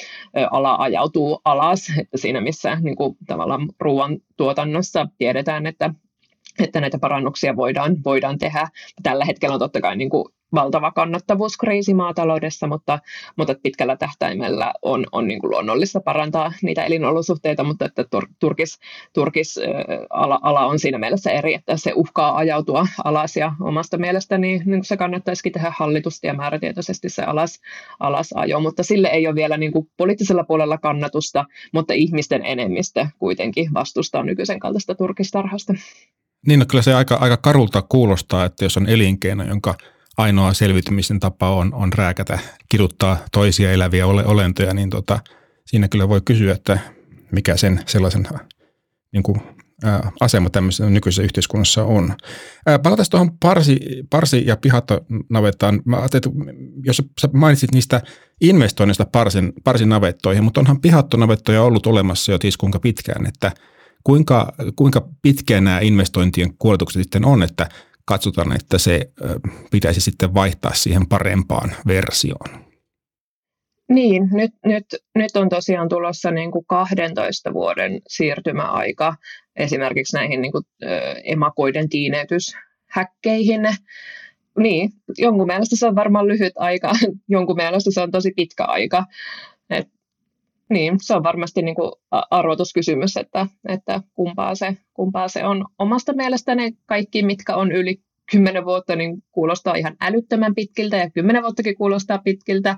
ala 0.51 0.77
ajautuu 0.79 1.41
alas, 1.45 1.93
että 1.99 2.19
siinä 2.19 2.41
missä 2.41 2.79
niin 2.81 2.97
kuin, 2.97 3.17
tavallaan 3.27 3.69
ruoan 3.81 4.19
tuotannossa 4.37 5.07
tiedetään, 5.19 5.67
että 5.67 5.95
että 6.65 6.81
näitä 6.81 6.99
parannuksia 6.99 7.57
voidaan, 7.57 7.97
voidaan 8.05 8.39
tehdä. 8.39 8.69
Tällä 9.03 9.25
hetkellä 9.25 9.55
on 9.55 9.59
totta 9.59 9.81
kai 9.81 9.97
niin 9.97 10.11
kuin 10.11 10.25
valtava 10.55 10.93
kannattavuuskriisi 10.93 11.95
maataloudessa, 11.95 12.67
mutta, 12.67 12.99
mutta 13.37 13.55
pitkällä 13.63 13.97
tähtäimellä 13.97 14.73
on, 14.83 15.07
on 15.13 15.29
niin 15.29 15.41
kuin 15.41 15.51
luonnollista 15.51 16.01
parantaa 16.01 16.53
niitä 16.63 16.85
elinolosuhteita, 16.85 17.65
mutta 17.65 17.85
että 17.85 18.05
tur, 18.05 18.27
turkis, 18.39 18.79
turkis 19.13 19.61
ala, 20.11 20.67
on 20.67 20.79
siinä 20.79 20.99
mielessä 20.99 21.31
eri, 21.31 21.55
että 21.55 21.77
se 21.77 21.93
uhkaa 21.95 22.37
ajautua 22.37 22.87
alas 23.05 23.37
ja 23.37 23.53
omasta 23.61 23.99
mielestäni 23.99 24.63
niin 24.65 24.85
se 24.85 24.97
kannattaisikin 24.97 25.53
tehdä 25.53 25.73
hallitusti 25.79 26.27
ja 26.27 26.35
määrätietoisesti 26.35 27.09
se 27.09 27.23
alas, 27.23 27.61
alasajo, 28.01 28.61
mutta 28.61 28.83
sille 28.83 29.09
ei 29.09 29.27
ole 29.27 29.35
vielä 29.35 29.57
niin 29.57 29.73
kuin 29.73 29.91
poliittisella 29.97 30.45
puolella 30.45 30.79
kannatusta, 30.79 31.45
mutta 31.73 31.95
ihmisten 31.95 32.45
enemmistö 32.45 33.07
kuitenkin 33.19 33.75
vastustaa 33.75 34.23
nykyisen 34.23 34.61
kaltaista 34.61 34.95
turkistarhasta. 34.95 35.75
Niin, 36.47 36.61
no 36.61 36.67
kyllä 36.69 36.83
se 36.83 36.95
aika, 36.95 37.15
aika 37.15 37.37
karulta 37.37 37.83
kuulostaa, 37.83 38.45
että 38.45 38.65
jos 38.65 38.77
on 38.77 38.89
elinkeino, 38.89 39.45
jonka– 39.45 39.75
ainoa 40.17 40.55
selviytymisen 40.55 41.21
tapa 41.21 41.51
on, 41.51 41.75
on 41.75 41.93
rääkätä, 41.93 42.39
kiduttaa 42.69 43.17
toisia 43.33 43.73
eläviä 43.73 44.07
ole, 44.07 44.25
olentoja, 44.25 44.75
niin 44.75 44.91
tota, 44.91 45.21
siinä 45.67 45.89
kyllä 45.89 46.09
voi 46.09 46.21
kysyä, 46.25 46.53
että 46.53 46.79
mikä 47.33 47.57
sen 47.57 47.81
sellaisen 47.87 48.29
niin 49.13 49.23
kuin, 49.23 49.41
ää, 49.85 50.13
asema 50.21 50.51
tämmöisessä 50.51 50.91
nykyisessä 50.91 51.23
yhteiskunnassa 51.23 51.85
on. 51.85 52.15
Ää, 52.67 52.79
palataan 52.79 53.07
tuohon 53.11 53.39
parsi, 53.39 53.81
parsi- 54.11 54.47
ja 54.47 54.57
pihattonavettaan. 54.57 55.83
Mä 55.85 56.05
että 56.05 56.31
jos 56.85 57.03
sä 57.21 57.29
mainitsit 57.33 57.73
niistä 57.73 58.03
investoinnista 58.41 59.07
parsin, 59.13 59.53
parsin 59.65 59.89
navettoihin, 59.89 60.45
mutta 60.45 60.61
onhan 60.61 60.81
pihattonavettoja 60.81 61.63
ollut 61.63 61.87
olemassa 61.87 62.33
jo 62.33 62.39
ties 62.39 62.57
kuinka 62.57 62.79
pitkään, 62.79 63.27
että 63.27 63.53
kuinka, 64.05 64.53
kuinka 64.77 65.09
pitkään 65.23 65.65
nämä 65.65 65.81
investointien 65.81 66.55
kuoletukset 66.59 67.03
sitten 67.03 67.25
on, 67.25 67.43
että 67.43 67.69
katsotaan, 68.07 68.57
että 68.57 68.79
se 68.79 69.11
pitäisi 69.71 70.01
sitten 70.01 70.35
vaihtaa 70.35 70.75
siihen 70.75 71.07
parempaan 71.07 71.73
versioon. 71.87 72.67
Niin, 73.89 74.29
nyt, 74.33 74.51
nyt, 74.65 74.85
nyt 75.15 75.37
on 75.37 75.49
tosiaan 75.49 75.89
tulossa 75.89 76.31
niin 76.31 76.51
kuin 76.51 76.65
12 76.69 77.53
vuoden 77.53 78.01
siirtymäaika 78.09 79.17
esimerkiksi 79.57 80.17
näihin 80.17 80.41
niin 80.41 80.53
kuin, 80.53 80.65
emakoiden 81.25 81.89
tiineytyshäkkeihin. 81.89 83.61
Niin, 84.59 84.91
jonkun 85.19 85.47
mielestä 85.47 85.77
se 85.77 85.87
on 85.87 85.97
varmaan 85.97 86.29
lyhyt 86.29 86.53
aika, 86.57 86.93
jonkun 87.29 87.57
mielestä 87.57 87.91
se 87.91 88.01
on 88.01 88.11
tosi 88.11 88.33
pitkä 88.37 88.65
aika. 88.65 89.05
Et 89.71 89.89
niin, 90.71 90.97
se 91.03 91.15
on 91.15 91.23
varmasti 91.23 91.63
niin 91.63 91.75
kuin 91.75 91.93
arvotuskysymys, 92.31 93.17
että, 93.17 93.47
että 93.69 94.01
kumpaa, 94.15 94.55
se, 94.55 94.77
kumpaa 94.95 95.29
se 95.29 95.45
on. 95.45 95.65
Omasta 95.79 96.13
mielestäni 96.13 96.73
kaikki, 96.87 97.23
mitkä 97.23 97.57
on 97.57 97.73
yli 97.73 98.01
kymmenen 98.31 98.65
vuotta 98.65 98.97
niin 98.97 99.23
kuulostaa 99.33 99.75
ihan 99.75 99.97
älyttömän 100.01 100.55
pitkiltä 100.55 100.97
ja 100.97 101.11
kymmenen 101.11 101.43
vuottakin 101.43 101.77
kuulostaa 101.77 102.19
pitkiltä, 102.19 102.77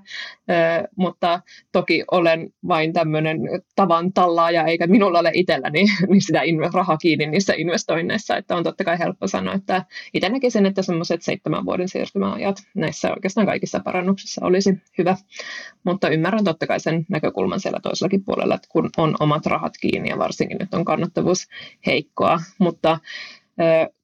mutta 0.97 1.40
toki 1.73 2.05
olen 2.11 2.50
vain 2.69 2.93
tämmöinen 2.93 3.40
tavan 3.76 4.12
tallaaja, 4.12 4.64
eikä 4.64 4.87
minulla 4.87 5.19
ole 5.19 5.31
itselläni 5.35 5.85
niin 6.09 6.23
sitä 6.23 6.40
rahaa 6.75 6.97
kiinni 6.97 7.26
niissä 7.26 7.55
investoinneissa, 7.57 8.37
että 8.37 8.57
on 8.57 8.64
totta 8.64 8.85
kai 8.85 8.99
helppo 8.99 9.26
sanoa, 9.26 9.55
että 9.55 9.85
itse 10.14 10.28
näkisin, 10.28 10.67
että 10.67 10.83
semmoiset 10.83 11.23
seitsemän 11.23 11.64
vuoden 11.64 11.88
siirtymäajat 11.88 12.57
näissä 12.75 13.11
oikeastaan 13.11 13.47
kaikissa 13.47 13.81
parannuksissa 13.81 14.47
olisi 14.47 14.75
hyvä, 14.99 15.17
mutta 15.85 16.09
ymmärrän 16.09 16.45
totta 16.45 16.67
kai 16.67 16.81
sen 16.81 17.07
näkökulman 17.09 17.61
siellä 17.61 17.81
toisellakin 17.83 18.25
puolella, 18.25 18.55
että 18.55 18.69
kun 18.71 18.90
on 18.97 19.14
omat 19.21 19.47
rahat 19.47 19.73
kiinni 19.81 20.09
ja 20.09 20.19
varsinkin 20.19 20.59
nyt 20.61 20.75
on 20.75 20.85
kannattavuus 20.85 21.47
heikkoa, 21.87 22.40
mutta 22.59 22.99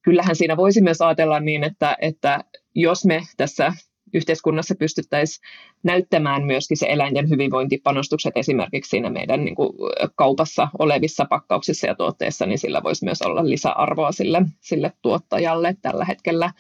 kyllähän 0.03 0.37
siinä 0.37 0.57
voisi 0.57 0.81
myös 0.81 1.01
ajatella 1.01 1.41
niin, 1.41 1.65
että, 1.65 1.97
että 2.01 2.45
jos 2.75 3.05
me 3.05 3.23
tässä 3.37 3.73
yhteiskunnassa 4.15 4.75
pystyttäisiin 4.79 5.47
näyttämään 5.85 6.45
myöskin 6.45 6.77
se 6.77 6.87
eläinten 6.89 7.31
hyvinvointipanostukset 7.31 8.37
esimerkiksi 8.37 8.89
siinä 8.89 9.11
meidän 9.11 9.45
niin 9.45 9.55
kuin, 9.55 9.71
kaupassa 10.17 10.69
olevissa 10.79 11.25
pakkauksissa 11.25 11.87
ja 11.87 11.95
tuotteissa, 11.95 12.47
niin 12.47 12.59
sillä 12.59 12.83
voisi 12.83 13.05
myös 13.05 13.23
olla 13.23 13.49
lisäarvoa 13.49 14.13
sille, 14.13 14.43
sille 14.61 14.93
tuottajalle. 15.03 15.77
Tällä 15.83 16.05
hetkellä 16.05 16.51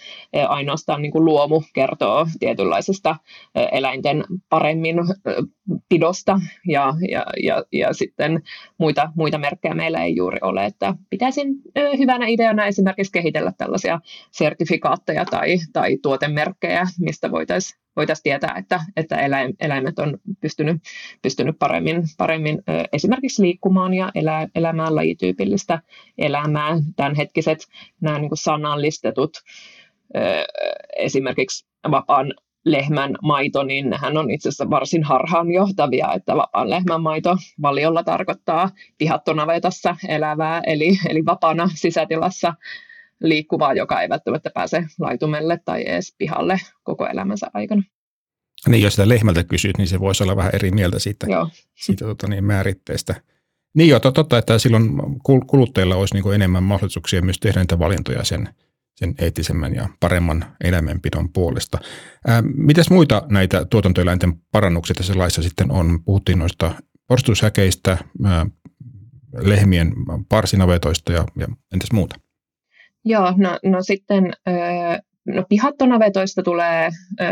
ainoastaan 0.48 1.02
niin 1.02 1.12
kuin 1.12 1.24
luomu 1.24 1.62
kertoo 1.74 2.26
tietynlaisesta 2.38 3.16
eläinten 3.72 4.24
paremmin 4.48 4.96
pidosta 5.88 6.40
ja, 6.68 6.94
ja, 7.10 7.26
ja, 7.42 7.64
ja 7.72 7.92
sitten 7.92 8.42
muita, 8.78 9.12
muita 9.16 9.38
merkkejä 9.38 9.74
meillä 9.74 10.04
ei 10.04 10.16
juuri 10.16 10.38
ole. 10.42 10.64
Että 10.64 10.94
pitäisin 11.10 11.54
hyvänä 11.98 12.26
ideana 12.26 12.66
esimerkiksi 12.66 13.12
kehitellä 13.12 13.52
tällaisia 13.58 14.00
sertifikaatteja 14.30 15.24
tai, 15.24 15.56
tai 15.72 15.96
tuotemerkkejä, 16.02 16.86
mistä 17.00 17.30
voitaisiin 17.30 17.83
voitaisiin 17.96 18.22
tietää, 18.22 18.54
että, 18.58 18.80
että 18.96 19.16
eläimet 19.60 19.98
on 19.98 20.18
pystynyt, 20.40 20.82
pystynyt 21.22 21.58
paremmin, 21.58 22.02
paremmin 22.18 22.62
esimerkiksi 22.92 23.42
liikkumaan 23.42 23.94
ja 23.94 24.10
elää, 24.14 24.48
elämään 24.54 24.96
lajityypillistä 24.96 25.82
elämää. 26.18 26.76
Tämänhetkiset 26.96 27.58
nämä 28.00 28.18
niin 28.18 28.30
sanallistetut 28.34 29.30
esimerkiksi 30.96 31.66
vapaan 31.90 32.34
lehmän 32.64 33.16
maito, 33.22 33.62
niin 33.62 33.90
nehän 33.90 34.16
on 34.16 34.30
itse 34.30 34.48
asiassa 34.48 34.70
varsin 34.70 35.04
harhaanjohtavia, 35.04 36.12
että 36.12 36.36
vapaan 36.36 36.70
lehmän 36.70 37.02
maito 37.02 37.36
valiolla 37.62 38.02
tarkoittaa 38.02 38.70
pihattonavetassa 38.98 39.96
elävää, 40.08 40.62
eli, 40.66 40.98
eli 41.08 41.24
vapaana 41.24 41.68
sisätilassa 41.74 42.54
liikkuvaa, 43.20 43.74
joka 43.74 44.02
ei 44.02 44.08
välttämättä 44.08 44.50
pääse 44.54 44.84
laitumelle 45.00 45.60
tai 45.64 45.82
edes 45.88 46.14
pihalle 46.18 46.60
koko 46.82 47.06
elämänsä 47.06 47.46
aikana. 47.54 47.82
Niin, 48.68 48.82
jos 48.82 48.92
sitä 48.92 49.08
lehmältä 49.08 49.44
kysyt, 49.44 49.78
niin 49.78 49.88
se 49.88 50.00
voisi 50.00 50.22
olla 50.22 50.36
vähän 50.36 50.54
eri 50.54 50.70
mieltä 50.70 50.98
siitä, 50.98 51.26
Joo. 51.30 51.48
siitä 51.74 52.04
tota, 52.04 52.28
niin, 52.28 52.44
määritteestä. 52.44 53.14
Niin 53.74 53.88
joo, 53.88 54.00
totta, 54.00 54.38
että 54.38 54.58
silloin 54.58 54.90
kuluttajilla 55.46 55.96
olisi 55.96 56.14
niin 56.14 56.34
enemmän 56.34 56.62
mahdollisuuksia 56.62 57.22
myös 57.22 57.40
tehdä 57.40 57.60
niitä 57.60 57.78
valintoja 57.78 58.24
sen, 58.24 58.48
sen 58.96 59.14
eettisemmän 59.18 59.74
ja 59.74 59.88
paremman 60.00 60.44
eläimenpidon 60.64 61.32
puolesta. 61.32 61.78
Ää, 62.26 62.42
mitäs 62.42 62.90
muita 62.90 63.22
näitä 63.30 63.64
tuotantoeläinten 63.64 64.32
parannuksia 64.52 64.94
tässä 64.94 65.18
laissa 65.18 65.42
sitten 65.42 65.70
on? 65.70 66.04
Puhuttiin 66.04 66.38
noista 66.38 66.72
porstushäkeistä, 67.08 67.98
ää, 68.24 68.46
lehmien 69.36 69.92
parsinavetoista 70.28 71.12
ja, 71.12 71.24
ja 71.36 71.46
entäs 71.72 71.92
muuta? 71.92 72.16
Joo, 73.04 73.32
no, 73.36 73.58
no 73.64 73.82
sitten 73.82 74.32
No 75.26 75.44
pihattonavetoista 75.48 76.42
tulee, 76.42 76.90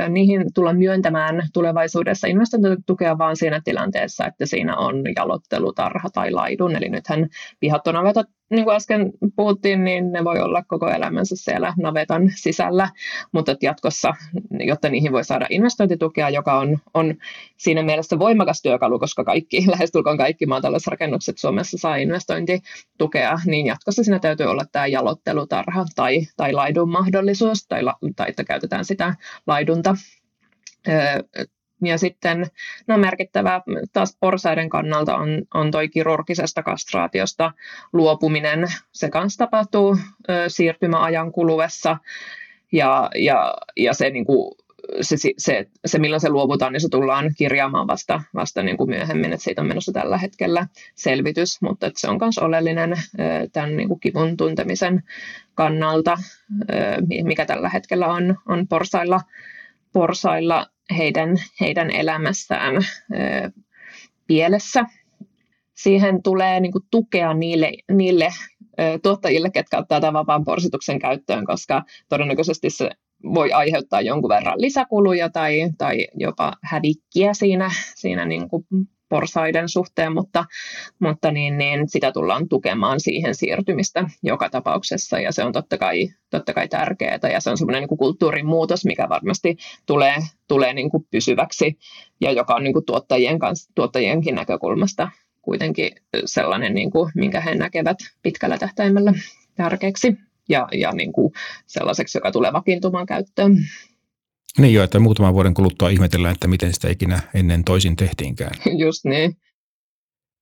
niihin 0.09 0.45
tulla 0.55 0.73
myöntämään 0.73 1.43
tulevaisuudessa 1.52 2.26
investointitukea 2.26 3.19
vaan 3.19 3.37
siinä 3.37 3.61
tilanteessa, 3.64 4.26
että 4.26 4.47
siinä 4.47 4.76
on 4.76 5.02
jalottelutarha 5.17 6.09
tai 6.12 6.31
laidun. 6.31 6.76
Eli 6.76 6.88
nythän 6.88 7.29
pihattonavetot 7.61 8.26
niin 8.52 8.64
kuin 8.64 8.76
äsken 8.76 9.12
puhuttiin, 9.37 9.85
niin 9.85 10.12
ne 10.12 10.25
voi 10.25 10.40
olla 10.40 10.62
koko 10.62 10.90
elämänsä 10.90 11.37
siellä 11.37 11.75
navetan 11.76 12.30
sisällä, 12.37 12.88
mutta 13.32 13.56
jatkossa, 13.62 14.14
jotta 14.50 14.88
niihin 14.88 15.12
voi 15.12 15.25
saada 15.25 15.47
investointitukea, 15.50 16.30
joka 16.30 16.59
on, 16.59 16.78
on 16.94 17.14
siinä 17.56 17.82
mielessä 17.82 18.18
voimakas 18.18 18.62
työkalu, 18.62 18.99
koska 18.99 19.25
kaikki, 19.25 19.64
lähestulkoon 19.71 20.18
kaikki 20.18 20.47
maatalousrakennukset 20.47 21.38
Suomessa 21.38 21.78
saa 21.78 21.97
investointitukea, 21.97 23.38
niin 23.47 23.66
jatkossa 23.66 24.04
siinä 24.04 24.18
täytyy 24.18 24.47
olla 24.47 24.64
tämä 24.73 24.87
jalottelutarha 24.87 25.85
tai, 25.97 26.21
tai 26.37 26.52
laidun 26.52 26.90
mahdollisuus, 26.90 27.66
tai, 27.66 27.82
tai 28.16 28.28
että 28.28 28.44
käytetään 28.44 28.85
sitä 28.85 29.14
laidunta 29.47 29.97
ja 31.83 31.99
sitten 31.99 32.47
no 32.87 32.99
merkittävä 32.99 33.61
taas 33.93 34.17
porsaiden 34.21 34.69
kannalta 34.69 35.17
on, 35.17 35.29
on 35.55 35.71
toi 35.71 35.89
kirurgisesta 35.89 36.62
kastraatiosta 36.62 37.53
luopuminen. 37.93 38.67
Se 38.93 39.11
kanssa 39.11 39.39
tapahtuu 39.39 39.97
ö, 40.29 40.45
siirtymäajan 40.49 41.33
kuluessa 41.33 41.97
ja, 42.73 43.11
ja, 43.15 43.55
ja 43.77 43.95
se, 43.95 44.11
niin 44.11 44.25
kuin, 44.25 44.55
se, 45.01 45.17
se, 45.39 45.67
se, 45.87 45.99
milloin 45.99 46.21
se 46.21 46.29
luovutaan, 46.29 46.73
niin 46.73 46.81
se 46.81 46.89
tullaan 46.89 47.35
kirjaamaan 47.39 47.87
vasta, 47.87 48.23
vasta 48.35 48.62
niin 48.62 48.77
kuin 48.77 48.91
myöhemmin, 48.91 49.33
että 49.33 49.45
siitä 49.45 49.62
on 49.62 49.69
menossa 49.69 49.93
tällä 49.93 50.19
hetkellä 50.19 50.67
selvitys, 50.95 51.62
mutta 51.62 51.87
että 51.87 52.01
se 52.01 52.09
on 52.09 52.19
myös 52.21 52.39
oleellinen 52.39 52.95
tämän 53.53 53.77
niin 53.77 53.89
kuin 53.89 54.01
kivun 54.01 54.37
tuntemisen 54.37 55.03
kannalta, 55.55 56.19
mikä 57.23 57.47
tällä 57.47 57.69
hetkellä 57.69 58.07
on, 58.07 58.39
on 58.49 58.69
porsailla, 58.69 59.21
porsailla 59.93 60.67
heidän, 60.97 61.37
heidän 61.61 61.91
elämässään 61.91 62.75
pielessä. 64.27 64.85
Siihen 65.75 66.23
tulee 66.23 66.61
niin 66.61 66.73
kuin, 66.73 66.85
tukea 66.91 67.35
niille, 67.35 67.73
niille 67.93 68.29
tuottajille, 69.03 69.51
ketkä 69.51 69.79
ottaa 69.79 70.01
tämän 70.01 70.15
vapaan 70.15 70.45
porsituksen 70.45 70.99
käyttöön, 70.99 71.45
koska 71.47 71.83
todennäköisesti 72.09 72.71
se 72.71 72.91
voi 73.35 73.53
aiheuttaa 73.53 74.01
jonkun 74.01 74.29
verran 74.29 74.61
lisäkuluja 74.61 75.31
tai, 75.31 75.71
tai 75.79 76.07
jopa 76.15 76.53
hävikkiä 76.62 77.35
siinä, 77.35 77.71
siinä 77.95 78.25
niin 78.25 78.49
kuin 78.49 78.65
porsaiden 79.12 79.69
suhteen, 79.69 80.12
mutta, 80.12 80.45
mutta 80.99 81.31
niin, 81.31 81.59
niin 81.59 81.88
sitä 81.88 82.12
tullaan 82.12 82.49
tukemaan 82.49 83.00
siihen 83.00 83.35
siirtymistä 83.35 84.04
joka 84.23 84.50
tapauksessa 84.50 85.19
ja 85.19 85.33
se 85.33 85.45
on 85.45 85.52
totta 85.52 85.78
kai, 85.78 86.09
totta 86.31 86.54
kai 86.54 86.69
tärkeää 86.69 87.19
ja 87.33 87.40
se 87.40 87.50
on 87.50 87.59
semmoinen 87.59 87.83
niin 87.83 87.99
kulttuurin 87.99 88.47
muutos, 88.47 88.85
mikä 88.85 89.09
varmasti 89.09 89.57
tulee, 89.87 90.16
tulee 90.49 90.73
niin 90.73 90.90
kuin 90.90 91.07
pysyväksi 91.11 91.78
ja 92.21 92.33
joka 92.33 92.54
on 92.54 92.64
niin 92.64 92.73
kuin 92.73 92.85
tuottajien 92.85 93.38
kanssa, 93.38 93.73
tuottajienkin 93.75 94.35
näkökulmasta 94.35 95.11
kuitenkin 95.42 95.90
sellainen, 96.25 96.75
niin 96.75 96.90
kuin, 96.90 97.12
minkä 97.14 97.40
he 97.40 97.55
näkevät 97.55 97.98
pitkällä 98.22 98.59
tähtäimellä 98.59 99.12
tärkeäksi 99.55 100.16
ja, 100.48 100.68
ja 100.72 100.92
niin 100.92 101.12
kuin 101.12 101.33
sellaiseksi, 101.66 102.18
joka 102.18 102.33
tulee 102.33 102.53
vakiintumaan 102.53 103.07
käyttöön. 103.07 103.57
Niin 104.59 104.75
jo, 104.75 104.85
että 104.85 105.01
muutaman 105.01 105.35
vuoden 105.35 105.55
kuluttua 105.55 105.88
ihmetellään, 105.88 106.33
että 106.33 106.49
miten 106.49 106.75
sitä 106.75 106.88
ikinä 106.88 107.21
ennen 107.35 107.65
toisin 107.65 107.97
tehtiinkään. 107.97 108.53
Just 108.85 109.05
niin. 109.05 109.37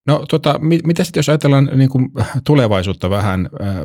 No 0.07 0.27
tota, 0.29 0.59
mit, 0.59 0.87
mitä 0.87 1.05
sitten 1.05 1.19
jos 1.19 1.29
ajatellaan 1.29 1.71
niin 1.75 1.91
kuin 1.91 2.09
tulevaisuutta 2.47 3.11
vähän, 3.11 3.51
äh, 3.63 3.77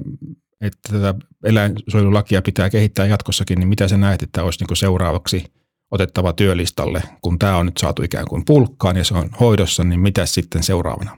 että 0.62 0.92
tätä 0.92 1.16
eläinsuojelulakia 1.44 2.42
pitää 2.42 2.70
kehittää 2.70 3.06
jatkossakin, 3.06 3.60
niin 3.60 3.68
mitä 3.68 3.88
sä 3.88 3.98
näet, 3.98 4.24
että 4.24 4.44
olisi 4.44 4.60
niin 4.60 4.68
kuin 4.68 4.78
seuraavaksi 4.78 5.46
otettava 5.92 6.34
työlistalle, 6.34 7.04
kun 7.22 7.40
tämä 7.40 7.58
on 7.58 7.66
nyt 7.66 7.78
saatu 7.78 8.04
ikään 8.04 8.28
kuin 8.28 8.46
pulkkaan 8.46 8.98
ja 8.98 9.04
se 9.04 9.14
on 9.14 9.30
hoidossa, 9.40 9.84
niin 9.84 10.00
mitä 10.00 10.26
sitten 10.26 10.64
seuraavana? 10.64 11.18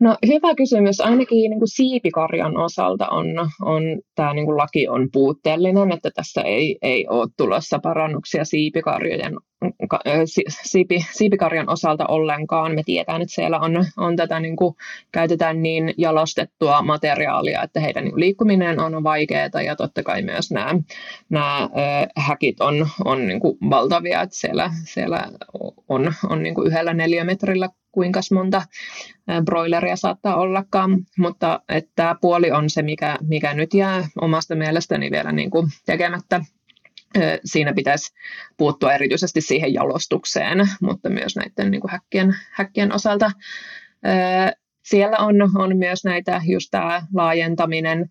No 0.00 0.16
hyvä 0.26 0.54
kysymys. 0.54 1.00
Ainakin 1.00 1.50
niin 1.50 1.58
kuin 1.58 1.68
siipikarjan 1.68 2.56
osalta 2.56 3.08
on, 3.08 3.26
on 3.62 3.82
tämä 4.14 4.34
niin 4.34 4.46
kuin 4.46 4.56
laki 4.56 4.88
on 4.88 5.08
puutteellinen, 5.12 5.92
että 5.92 6.10
tässä 6.10 6.42
ei, 6.42 6.78
ei 6.82 7.06
ole 7.08 7.28
tulossa 7.36 7.78
parannuksia 7.78 8.44
siipikarjojen 8.44 9.36
siipi, 10.48 11.06
siipikarjan 11.12 11.68
osalta 11.68 12.06
ollenkaan. 12.06 12.74
Me 12.74 12.82
tiedetään, 12.82 13.22
että 13.22 13.34
siellä 13.34 13.58
on, 13.60 13.84
on 13.96 14.16
tätä 14.16 14.40
niin 14.40 14.56
kuin, 14.56 14.74
käytetään 15.12 15.62
niin 15.62 15.94
jalostettua 15.98 16.82
materiaalia, 16.82 17.62
että 17.62 17.80
heidän 17.80 18.04
niin 18.04 18.20
liikkuminen 18.20 18.80
on 18.80 19.02
vaikeaa 19.02 19.62
ja 19.64 19.76
totta 19.76 20.02
kai 20.02 20.22
myös 20.22 20.50
nämä, 20.50 20.74
nämä 21.28 21.68
häkit 22.16 22.60
on, 22.60 22.88
on 23.04 23.28
niin 23.28 23.40
kuin 23.40 23.58
valtavia, 23.70 24.22
että 24.22 24.36
siellä, 24.36 24.70
siellä 24.84 25.24
on, 25.88 26.12
on 26.30 26.42
niin 26.42 26.54
kuin 26.54 26.66
yhdellä 26.66 26.94
neliömetrillä 26.94 27.68
kuinka 27.92 28.20
monta 28.34 28.62
broileria 29.44 29.96
saattaa 29.96 30.36
ollakaan, 30.36 30.98
mutta 31.18 31.60
että 31.68 31.90
tämä 31.94 32.14
puoli 32.20 32.50
on 32.50 32.70
se, 32.70 32.82
mikä, 32.82 33.18
mikä 33.28 33.54
nyt 33.54 33.74
jää 33.74 34.08
omasta 34.20 34.54
mielestäni 34.54 35.10
vielä 35.10 35.32
niin 35.32 35.50
kuin 35.50 35.68
tekemättä. 35.86 36.44
Siinä 37.44 37.72
pitäisi 37.72 38.14
puuttua 38.56 38.92
erityisesti 38.92 39.40
siihen 39.40 39.74
jalostukseen, 39.74 40.58
mutta 40.82 41.10
myös 41.10 41.36
näiden 41.36 41.70
niin 41.70 41.80
kuin 41.80 41.90
häkkien, 41.90 42.34
häkkien 42.50 42.94
osalta. 42.94 43.30
Siellä 44.84 45.18
on, 45.18 45.34
on 45.54 45.78
myös 45.78 46.04
näitä, 46.04 46.40
just 46.46 46.68
tämä 46.70 47.02
laajentaminen, 47.14 48.10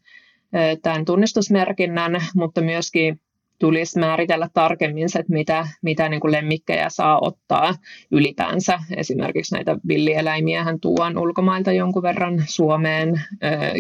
tämän 0.82 1.06
tunnistusmerkinnän, 1.06 2.22
mutta 2.36 2.62
myöskin 2.62 3.22
tulisi 3.60 4.00
määritellä 4.00 4.50
tarkemmin 4.54 5.10
se, 5.10 5.20
että 5.20 5.34
mitä, 5.34 5.68
mitä 5.82 6.10
niin 6.10 6.20
kuin 6.20 6.32
lemmikkejä 6.32 6.90
saa 6.90 7.20
ottaa 7.22 7.76
ylipäänsä. 8.12 8.80
Esimerkiksi 8.96 9.56
näitä 9.56 9.78
villieläimiä 9.88 10.64
hän 10.64 10.80
tuon 10.80 11.18
ulkomailta 11.18 11.72
jonkun 11.72 12.04
verran 12.04 12.44
Suomeen, 12.48 13.22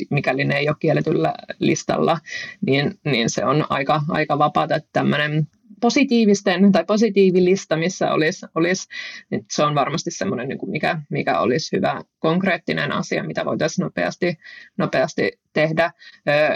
mikäli 0.09 0.45
ne 0.45 0.57
ei 0.57 0.69
ole 0.69 0.75
kielletyllä 0.79 1.33
listalla, 1.59 2.17
niin, 2.65 2.93
niin 3.05 3.29
se 3.29 3.45
on 3.45 3.65
aika, 3.69 4.01
aika 4.09 4.39
vapaata, 4.39 4.75
että 4.75 4.89
tämmöinen 4.93 5.47
positiivisten 5.81 6.71
tai 6.71 6.83
positiivilista, 6.83 7.77
missä 7.77 8.11
olisi, 8.11 8.45
olisi 8.55 8.87
niin 9.31 9.45
se 9.51 9.63
on 9.63 9.75
varmasti 9.75 10.11
semmoinen, 10.11 10.47
niin 10.47 10.59
mikä, 10.67 11.01
mikä 11.09 11.39
olisi 11.39 11.77
hyvä 11.77 12.01
konkreettinen 12.19 12.91
asia, 12.91 13.23
mitä 13.23 13.45
voitaisiin 13.45 13.83
nopeasti, 13.83 14.37
nopeasti 14.77 15.31
tehdä. 15.59 15.91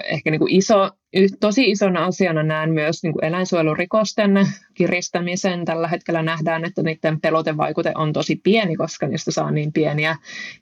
Ehkä 0.04 0.32
niin 0.32 0.40
kuin 0.40 0.56
iso, 0.56 0.90
tosi 1.40 1.72
isona 1.72 2.06
asiana 2.06 2.44
näen 2.44 2.74
myös 2.74 3.04
niin 3.04 3.14
kuin 3.14 3.26
eläinsuojelurikosten 3.26 4.48
kiristämisen. 4.74 5.66
Tällä 5.66 5.88
hetkellä 5.88 6.22
nähdään, 6.22 6.66
että 6.66 6.84
niiden 6.84 7.22
pelotevaikute 7.22 7.92
on 7.96 8.14
tosi 8.14 8.36
pieni, 8.36 8.76
koska 8.76 9.08
niistä 9.08 9.32
saa 9.32 9.52
niin 9.52 9.74
pieniä, 9.74 10.16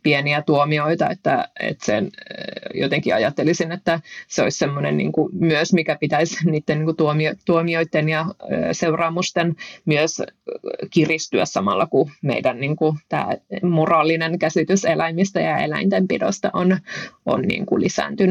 pieniä 0.03 0.41
tuomioita, 0.41 1.09
että, 1.09 1.49
että 1.59 1.85
sen 1.85 2.09
jotenkin 2.73 3.15
ajattelisin, 3.15 3.71
että 3.71 3.99
se 4.27 4.43
olisi 4.43 4.57
semmoinen 4.57 4.97
niin 4.97 5.11
kuin 5.11 5.29
myös, 5.33 5.73
mikä 5.73 5.97
pitäisi 5.99 6.35
niiden 6.51 6.77
niin 6.77 6.85
kuin 6.85 6.97
tuomio, 6.97 7.33
tuomioiden 7.45 8.09
ja 8.09 8.25
seuraamusten 8.71 9.55
myös 9.85 10.21
kiristyä 10.89 11.45
samalla, 11.45 11.87
kun 11.87 12.11
meidän 12.21 12.59
niin 12.59 12.75
kuin, 12.75 12.97
tämä 13.09 13.29
moraalinen 13.63 14.39
käsitys 14.39 14.85
eläimistä 14.85 15.41
ja 15.41 15.57
eläintenpidosta 15.57 16.49
on, 16.53 16.77
on 17.25 17.41
niin 17.41 17.65
kuin 17.65 17.81
lisääntynyt. 17.81 18.30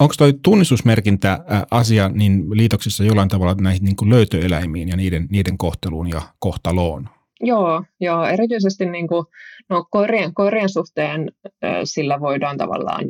Onko 0.00 0.14
tuo 0.18 0.32
tunnistusmerkintä 0.42 1.44
asia 1.70 2.08
niin 2.08 2.44
liitoksissa 2.50 3.04
jollain 3.04 3.28
tavalla 3.28 3.54
näihin 3.54 3.84
niin 3.84 3.96
kuin 3.96 4.10
löytöeläimiin 4.10 4.88
ja 4.88 4.96
niiden, 4.96 5.26
niiden 5.30 5.58
kohteluun 5.58 6.08
ja 6.08 6.22
kohtaloon? 6.38 7.08
Joo, 7.40 7.84
joo 8.00 8.26
erityisesti 8.26 8.86
niin 8.86 9.08
kuin, 9.08 9.26
no, 9.70 9.86
koirien, 9.90 10.34
koirien 10.34 10.68
suhteen 10.68 11.32
sillä 11.84 12.20
voidaan 12.20 12.56
tavallaan, 12.56 13.04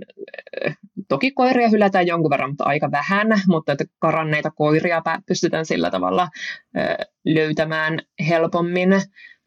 toki 1.09 1.31
koiria 1.31 1.69
hylätään 1.69 2.07
jonkun 2.07 2.31
verran, 2.31 2.51
mutta 2.51 2.65
aika 2.65 2.91
vähän, 2.91 3.29
mutta 3.49 3.73
että 3.73 3.85
karanneita 3.99 4.51
koiria 4.51 5.03
pystytään 5.27 5.67
sillä 5.67 5.91
tavalla 5.91 6.29
löytämään 7.25 7.99
helpommin 8.29 8.91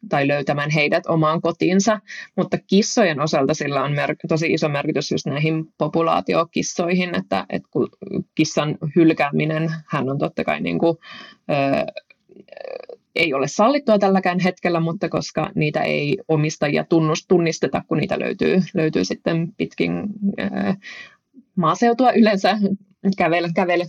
tai 0.08 0.28
löytämään 0.28 0.70
heidät 0.70 1.06
omaan 1.06 1.40
kotiinsa, 1.40 2.00
mutta 2.36 2.58
kissojen 2.66 3.20
osalta 3.20 3.54
sillä 3.54 3.82
on 3.82 3.92
mer- 3.92 4.16
tosi 4.28 4.52
iso 4.52 4.68
merkitys 4.68 5.10
just 5.10 5.26
näihin 5.26 5.64
populaatiokissoihin, 5.78 7.14
että, 7.14 7.46
että 7.48 7.68
kun 7.70 7.88
kissan 8.34 8.78
hylkääminen, 8.96 9.70
hän 9.88 10.10
on 10.10 10.18
totta 10.18 10.44
kai 10.44 10.60
niin 10.60 10.78
kuin, 10.78 10.96
ö, 11.50 11.86
ei 13.14 13.34
ole 13.34 13.48
sallittua 13.48 13.98
tälläkään 13.98 14.40
hetkellä, 14.40 14.80
mutta 14.80 15.08
koska 15.08 15.50
niitä 15.54 15.80
ei 15.80 16.18
omistajia 16.28 16.84
tunnust, 16.84 17.24
tunnisteta, 17.28 17.82
kun 17.88 17.98
niitä 17.98 18.18
löytyy, 18.18 18.62
löytyy 18.74 19.04
sitten 19.04 19.48
pitkin 19.56 20.02
ö, 20.40 20.44
maaseutua 21.56 22.12
yleensä 22.12 22.58
kävele, 23.16 23.48
kävele, 23.54 23.84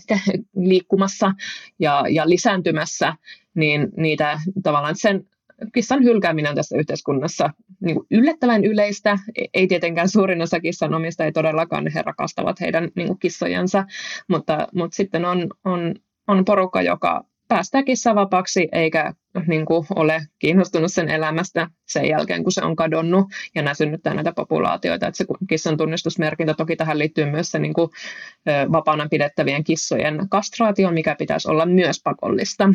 liikkumassa 0.55 1.33
ja, 1.79 2.03
ja 2.09 2.29
lisääntymässä, 2.29 3.15
niin 3.55 3.89
niitä 3.97 4.39
tavallaan 4.63 4.95
sen 4.95 5.27
kissan 5.73 6.03
hylkääminen 6.03 6.55
tässä 6.55 6.77
yhteiskunnassa 6.77 7.49
niin 7.79 7.95
kuin 7.95 8.07
yllättävän 8.11 8.63
yleistä. 8.63 9.19
Ei 9.53 9.67
tietenkään 9.67 10.09
suurin 10.09 10.41
osa 10.41 10.59
kissan 10.59 10.93
omista 10.93 11.25
ei 11.25 11.31
todellakaan, 11.31 11.87
he 11.95 12.01
rakastavat 12.01 12.61
heidän 12.61 12.89
niin 12.95 13.07
kuin 13.07 13.19
kissojensa, 13.19 13.85
mutta, 14.27 14.67
mutta 14.75 14.95
sitten 14.95 15.25
on, 15.25 15.47
on, 15.65 15.95
on 16.27 16.45
porukka, 16.45 16.81
joka 16.81 17.25
päästää 17.47 17.83
kissaa 17.83 18.15
vapaaksi 18.15 18.67
eikä 18.71 19.13
niin 19.47 19.65
kuin, 19.65 19.85
ole 19.95 20.21
kiinnostunut 20.39 20.93
sen 20.93 21.09
elämästä 21.09 21.67
sen 21.87 22.09
jälkeen, 22.09 22.43
kun 22.43 22.51
se 22.51 22.61
on 22.63 22.75
kadonnut 22.75 23.25
ja 23.55 23.61
nämä 23.61 23.73
synnyttää 23.73 24.13
näitä 24.13 24.33
populaatioita. 24.35 25.07
Että 25.07 25.17
se 25.17 25.25
kissan 25.49 25.77
tunnistusmerkintä 25.77 26.53
toki 26.53 26.75
tähän 26.75 26.99
liittyy 26.99 27.25
myös 27.25 27.51
se 27.51 27.59
niin 27.59 27.73
kuin, 27.73 27.89
vapaana 28.71 29.07
pidettävien 29.09 29.63
kissojen 29.63 30.29
kastraatio, 30.29 30.91
mikä 30.91 31.15
pitäisi 31.15 31.49
olla 31.49 31.65
myös 31.65 32.01
pakollista 32.03 32.69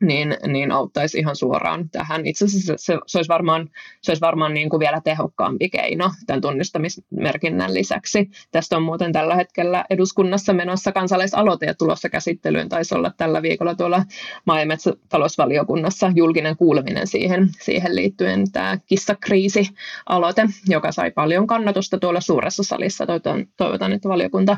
niin, 0.00 0.36
niin 0.46 0.72
auttaisi 0.72 1.18
ihan 1.18 1.36
suoraan 1.36 1.90
tähän. 1.90 2.26
Itse 2.26 2.44
asiassa 2.44 2.74
se, 2.76 2.98
se 3.06 3.18
olisi 3.18 3.28
varmaan, 3.28 3.70
se 4.02 4.10
olisi 4.10 4.20
varmaan 4.20 4.54
niin 4.54 4.68
kuin 4.68 4.80
vielä 4.80 5.00
tehokkaampi 5.04 5.68
keino 5.68 6.10
tämän 6.26 6.40
tunnistamismerkinnän 6.40 7.74
lisäksi. 7.74 8.30
Tästä 8.50 8.76
on 8.76 8.82
muuten 8.82 9.12
tällä 9.12 9.34
hetkellä 9.34 9.84
eduskunnassa 9.90 10.52
menossa 10.52 10.92
kansalaisaloite 10.92 11.66
ja 11.66 11.74
tulossa 11.74 12.08
käsittelyyn. 12.08 12.68
Taisi 12.68 12.94
olla 12.94 13.12
tällä 13.16 13.42
viikolla 13.42 13.74
tuolla 13.74 14.04
maa- 14.44 14.60
ja 14.60 14.66
metsätalousvaliokunnassa 14.66 16.12
julkinen 16.14 16.56
kuuleminen 16.56 17.06
siihen, 17.06 17.48
siihen 17.62 17.96
liittyen 17.96 18.52
tämä 18.52 18.78
kissakriisi-aloite, 18.86 20.46
joka 20.68 20.92
sai 20.92 21.10
paljon 21.10 21.46
kannatusta 21.46 21.98
tuolla 21.98 22.20
suuressa 22.20 22.62
salissa. 22.62 23.06
Toivotan, 23.06 23.46
toivotan 23.56 23.92
että 23.92 24.08
valiokunta 24.08 24.56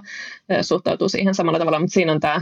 suhtautuu 0.62 1.08
siihen 1.08 1.34
samalla 1.34 1.58
tavalla, 1.58 1.78
mutta 1.78 1.94
siinä 1.94 2.12
on 2.12 2.20
tämä 2.20 2.40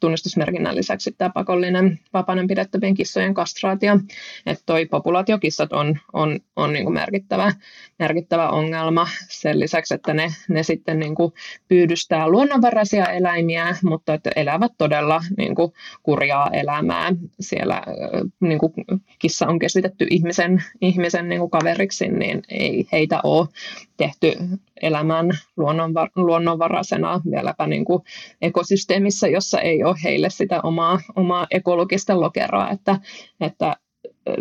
tunnistusmerkinnän 0.00 0.76
lisäksi 0.76 1.14
tämä 1.18 1.30
pakollinen 1.30 1.98
vapaa 2.12 2.29
vapaana 2.30 2.48
pidettävien 2.48 2.94
kissojen 2.94 3.34
kastraatio. 3.34 3.98
Että 4.46 4.62
toi 4.66 4.86
populaatiokissat 4.86 5.72
on, 5.72 5.98
on, 6.12 6.40
on 6.56 6.72
niin 6.72 6.84
kuin 6.84 6.94
merkittävä, 6.94 7.52
merkittävä 7.98 8.48
ongelma 8.48 9.08
sen 9.28 9.60
lisäksi, 9.60 9.94
että 9.94 10.14
ne, 10.14 10.28
ne 10.48 10.62
sitten 10.62 10.98
niin 10.98 11.14
kuin 11.14 11.32
pyydystää 11.68 12.28
luonnonvaraisia 12.28 13.04
eläimiä, 13.04 13.76
mutta 13.84 14.14
että 14.14 14.30
elävät 14.36 14.72
todella 14.78 15.20
niin 15.36 15.54
kuin 15.54 15.72
kurjaa 16.02 16.50
elämää. 16.52 17.12
Siellä 17.40 17.82
niin 18.40 18.58
kuin 18.58 18.72
kissa 19.18 19.46
on 19.46 19.58
keskitetty 19.58 20.06
ihmisen, 20.10 20.62
ihmisen 20.80 21.28
niin 21.28 21.38
kuin 21.38 21.50
kaveriksi, 21.50 22.08
niin 22.08 22.42
ei 22.48 22.88
heitä 22.92 23.20
ole 23.24 23.48
tehty 23.96 24.32
elämään 24.82 25.30
luonnonvar- 25.60 26.10
luonnonvaraisena 26.16 27.20
vieläpä 27.30 27.66
niin 27.66 27.84
kuin 27.84 28.02
ekosysteemissä, 28.42 29.28
jossa 29.28 29.60
ei 29.60 29.84
ole 29.84 29.96
heille 30.04 30.30
sitä 30.30 30.60
omaa, 30.62 31.00
omaa 31.16 31.46
ekologista 31.50 32.19
lokeroa, 32.20 32.70
että, 32.70 33.00
että 33.40 33.76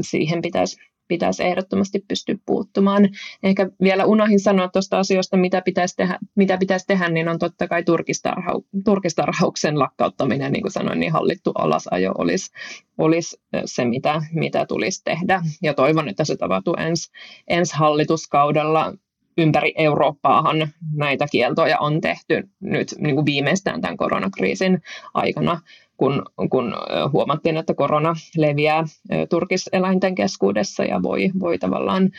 siihen 0.01 0.41
pitäisi 0.41 0.77
pitäisi 1.09 1.43
ehdottomasti 1.43 2.05
pystyä 2.07 2.35
puuttumaan. 2.45 3.09
Ehkä 3.43 3.69
vielä 3.81 4.05
unohin 4.05 4.39
sanoa 4.39 4.67
tuosta 4.67 4.99
asioista, 4.99 5.37
mitä 5.37 5.61
pitäisi 5.61 5.95
tehdä, 5.95 6.19
mitä 6.35 6.57
pitäisi 6.57 6.87
tehdä 6.87 7.09
niin 7.09 7.29
on 7.29 7.39
totta 7.39 7.67
kai 7.67 7.83
turkistarhau, 7.83 8.61
turkistarhauksen 8.85 9.79
lakkauttaminen, 9.79 10.51
niin 10.51 10.61
kuin 10.61 10.71
sanoin, 10.71 10.99
niin 10.99 11.11
hallittu 11.11 11.51
alasajo 11.55 12.11
olisi, 12.17 12.51
olisi 12.97 13.41
se, 13.65 13.85
mitä, 13.85 14.21
mitä 14.33 14.65
tulisi 14.65 15.03
tehdä. 15.03 15.41
Ja 15.61 15.73
toivon, 15.73 16.09
että 16.09 16.25
se 16.25 16.35
tapahtuu 16.35 16.75
ensi, 16.75 17.11
ensi 17.47 17.75
hallituskaudella 17.75 18.93
ympäri 19.37 19.73
Eurooppaahan 19.77 20.67
näitä 20.95 21.27
kieltoja 21.31 21.77
on 21.79 22.01
tehty 22.01 22.49
nyt 22.59 22.95
niin 22.97 23.15
kuin 23.15 23.25
viimeistään 23.25 23.81
tämän 23.81 23.97
koronakriisin 23.97 24.81
aikana, 25.13 25.61
kun, 25.99 26.23
kun 26.49 26.75
huomattiin, 27.13 27.57
että 27.57 27.73
korona 27.73 28.15
leviää 28.37 28.83
turkiseläinten 29.29 30.15
keskuudessa 30.15 30.83
ja 30.83 31.01
voi, 31.03 31.31
voi 31.39 31.57
tavallaan 31.57 32.09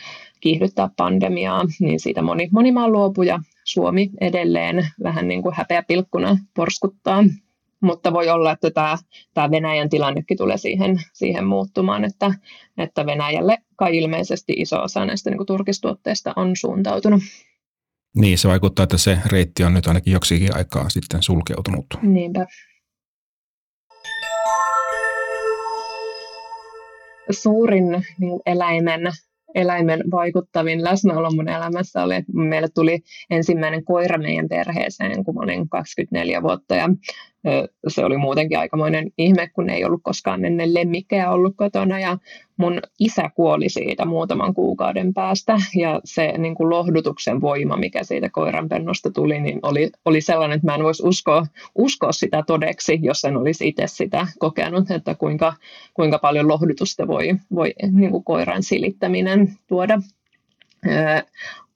kiihdyttää 0.41 0.89
pandemiaa, 0.97 1.65
niin 1.79 1.99
siitä 1.99 2.21
moni, 2.21 2.49
moni 2.51 2.71
maa 2.71 2.89
luopui 2.89 3.27
ja 3.27 3.39
Suomi 3.63 4.09
edelleen 4.21 4.87
vähän 5.03 5.27
niin 5.27 5.41
kuin 5.41 5.55
häpeä 5.55 5.83
pilkkuna 5.83 6.37
porskuttaa 6.55 7.23
mutta 7.81 8.13
voi 8.13 8.29
olla, 8.29 8.51
että 8.51 8.71
tämä, 8.71 8.97
tämä 9.33 9.51
Venäjän 9.51 9.89
tilannekin 9.89 10.37
tulee 10.37 10.57
siihen, 10.57 10.97
siihen 11.13 11.47
muuttumaan, 11.47 12.05
että, 12.05 12.33
että 12.77 13.05
Venäjälle 13.05 13.57
kai 13.75 13.97
ilmeisesti 13.97 14.53
iso 14.57 14.83
osa 14.83 15.05
näistä 15.05 15.29
niin 15.29 15.37
kuin 15.37 15.47
turkistuotteista 15.47 16.33
on 16.35 16.55
suuntautunut. 16.55 17.21
Niin, 18.15 18.37
se 18.37 18.47
vaikuttaa, 18.47 18.83
että 18.83 18.97
se 18.97 19.17
reitti 19.25 19.63
on 19.63 19.73
nyt 19.73 19.87
ainakin 19.87 20.13
joksikin 20.13 20.57
aikaa 20.57 20.89
sitten 20.89 21.23
sulkeutunut. 21.23 21.85
Niinpä. 22.01 22.45
Suurin 27.31 28.05
niin 28.19 28.39
eläimen 28.45 29.01
eläimen 29.55 30.03
vaikuttavin 30.11 30.83
läsnäolo 30.83 31.31
mun 31.31 31.49
elämässä 31.49 32.03
oli, 32.03 32.15
että 32.15 32.31
meille 32.33 32.67
tuli 32.73 32.99
ensimmäinen 33.29 33.85
koira 33.85 34.17
meidän 34.17 34.49
perheeseen, 34.49 35.23
kun 35.23 35.43
olin 35.43 35.69
24 35.69 36.41
vuotta. 36.41 36.75
Ja 36.75 36.89
se 37.87 38.05
oli 38.05 38.17
muutenkin 38.17 38.59
aikamoinen 38.59 39.11
ihme, 39.17 39.49
kun 39.53 39.69
ei 39.69 39.85
ollut 39.85 40.01
koskaan 40.03 40.45
ennen 40.45 40.73
lemmikkejä 40.73 41.31
ollut 41.31 41.55
kotona 41.57 41.99
ja 41.99 42.17
mun 42.57 42.79
isä 42.99 43.29
kuoli 43.35 43.69
siitä 43.69 44.05
muutaman 44.05 44.53
kuukauden 44.53 45.13
päästä 45.13 45.57
ja 45.75 46.01
se 46.05 46.37
niin 46.37 46.55
kuin 46.55 46.69
lohdutuksen 46.69 47.41
voima, 47.41 47.77
mikä 47.77 48.03
siitä 48.03 48.29
koiranpennosta 48.29 49.11
tuli, 49.11 49.39
niin 49.39 49.59
oli, 49.63 49.89
oli 50.05 50.21
sellainen, 50.21 50.55
että 50.55 50.67
mä 50.67 50.75
en 50.75 50.83
voisi 50.83 51.03
uskoa, 51.07 51.45
uskoa 51.75 52.11
sitä 52.11 52.43
todeksi, 52.47 52.99
jos 53.01 53.25
en 53.25 53.37
olisi 53.37 53.67
itse 53.67 53.83
sitä 53.87 54.27
kokenut, 54.39 54.91
että 54.91 55.15
kuinka, 55.15 55.53
kuinka 55.93 56.19
paljon 56.19 56.47
lohdutusta 56.47 57.07
voi, 57.07 57.35
voi 57.55 57.73
niin 57.91 58.11
kuin 58.11 58.23
koiran 58.23 58.63
silittäminen 58.63 59.53
tuoda 59.67 60.01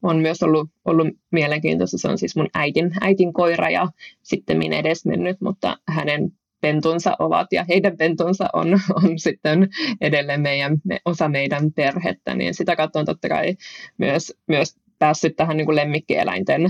on 0.05 0.17
myös 0.17 0.43
ollut, 0.43 0.69
ollut 0.85 1.07
mielenkiintoista. 1.31 1.97
Se 1.97 2.07
on 2.07 2.17
siis 2.17 2.35
mun 2.35 2.49
äitin, 2.53 2.91
äitin 3.01 3.33
koira 3.33 3.69
ja 3.69 3.87
sitten 4.23 4.57
minä 4.57 4.79
edesmennyt, 4.79 5.41
mutta 5.41 5.77
hänen 5.87 6.31
pentunsa 6.61 7.15
ovat 7.19 7.47
ja 7.51 7.65
heidän 7.69 7.97
pentunsa 7.97 8.49
on, 8.53 8.73
on 9.03 9.19
sitten 9.19 9.69
edelleen 10.01 10.41
meidän, 10.41 10.77
osa 11.05 11.29
meidän 11.29 11.73
perhettä, 11.73 12.35
niin 12.35 12.53
sitä 12.53 12.75
kautta 12.75 12.99
on 12.99 13.05
totta 13.05 13.29
kai 13.29 13.55
myös, 13.97 14.33
myös 14.47 14.75
päässyt 14.99 15.35
tähän 15.35 15.57
niin 15.57 15.65
kuin 15.65 15.75
lemmikkieläinten 15.75 16.65
ö, 16.65 16.69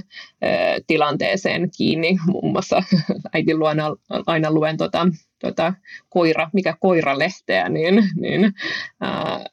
tilanteeseen 0.87 1.69
kiinni. 1.77 2.17
Muun 2.27 2.51
muassa 2.51 2.83
äitin 3.33 3.59
luona 3.59 3.95
aina 4.25 4.51
luen 4.51 4.77
tota, 4.77 5.07
tota 5.39 5.73
koira, 6.09 6.49
mikä 6.53 6.75
koiralehteä, 6.79 7.69
niin, 7.69 8.03
niin 8.15 8.53
ää, 9.01 9.45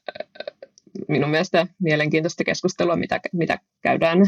minun 1.07 1.29
mielestä 1.29 1.67
mielenkiintoista 1.81 2.43
keskustelua, 2.43 2.95
mitä, 2.95 3.19
mitä 3.33 3.59
käydään 3.81 4.19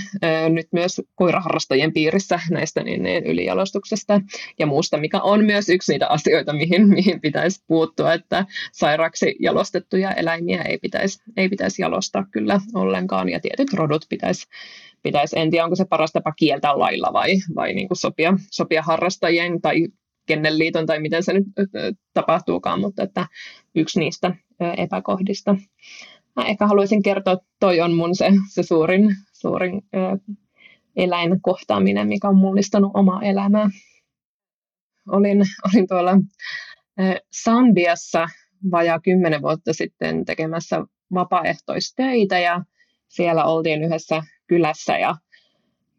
nyt 0.49 0.67
myös 0.71 1.01
koiraharrastajien 1.15 1.93
piirissä 1.93 2.39
näistä 2.51 2.84
niin, 2.84 3.04
niin 3.04 3.25
ylijalostuksesta 3.25 4.21
ja 4.60 4.65
muusta, 4.65 4.97
mikä 4.97 5.21
on 5.21 5.45
myös 5.45 5.69
yksi 5.69 5.91
niitä 5.91 6.08
asioita, 6.08 6.54
mihin, 6.54 6.88
mihin 6.89 7.21
pitäisi 7.21 7.63
puuttua, 7.67 8.13
että 8.13 8.45
sairaaksi 8.71 9.36
jalostettuja 9.39 10.12
eläimiä 10.12 10.62
ei 10.62 10.78
pitäisi, 10.78 11.23
ei 11.38 11.49
pitäisi 11.49 11.82
jalostaa 11.82 12.25
kyllä 12.32 12.60
ollenkaan 12.73 13.30
ja 13.30 13.39
tietyt 13.39 13.73
rodut 13.73 14.06
pitäisi 14.10 14.45
pitäisi, 15.04 15.39
en 15.39 15.51
tiedä 15.51 15.63
onko 15.63 15.75
se 15.75 15.86
paras 15.86 16.12
tapa 16.12 16.32
kieltää 16.32 16.80
lailla 16.80 17.13
vai, 17.13 17.36
vai 17.56 17.73
niin 17.73 17.88
kuin 17.88 17.97
sopia, 17.97 18.34
sopia 18.51 18.82
harrastajien 18.82 19.62
tai 19.62 19.88
kennelliiton 20.25 20.86
tai 20.86 20.99
miten 20.99 21.23
se 21.23 21.34
nyt 21.34 21.45
tapahtuukaan, 22.13 22.80
mutta 22.80 23.04
että 23.04 23.28
yksi 23.75 23.99
niistä 23.99 24.36
epäkohdista. 24.78 25.56
Mä 26.36 26.45
ehkä 26.45 26.67
haluaisin 26.67 27.04
kertoa, 27.04 27.34
että 27.34 27.45
toi 27.60 27.82
on 27.82 27.93
mun 27.93 28.15
se, 28.15 28.30
se 28.54 28.63
suurin, 28.63 29.15
suurin 29.34 29.82
eläinkohtaaminen, 30.95 32.08
mikä 32.08 32.30
on 32.30 32.38
mullistanut 32.38 32.91
omaa 32.93 33.21
elämää. 33.21 33.69
Olin, 35.10 35.38
olin 35.65 35.88
tuolla 35.88 36.12
Sambiassa 37.32 38.28
vajaa 38.71 39.00
kymmenen 39.00 39.41
vuotta 39.41 39.74
sitten 39.74 40.26
tekemässä 40.26 40.86
vapaaehtoistöitä 41.13 42.39
ja 42.39 42.62
siellä 43.08 43.45
oltiin 43.45 43.84
yhdessä 43.84 44.24
kylässä 44.48 44.98
ja, 44.98 45.15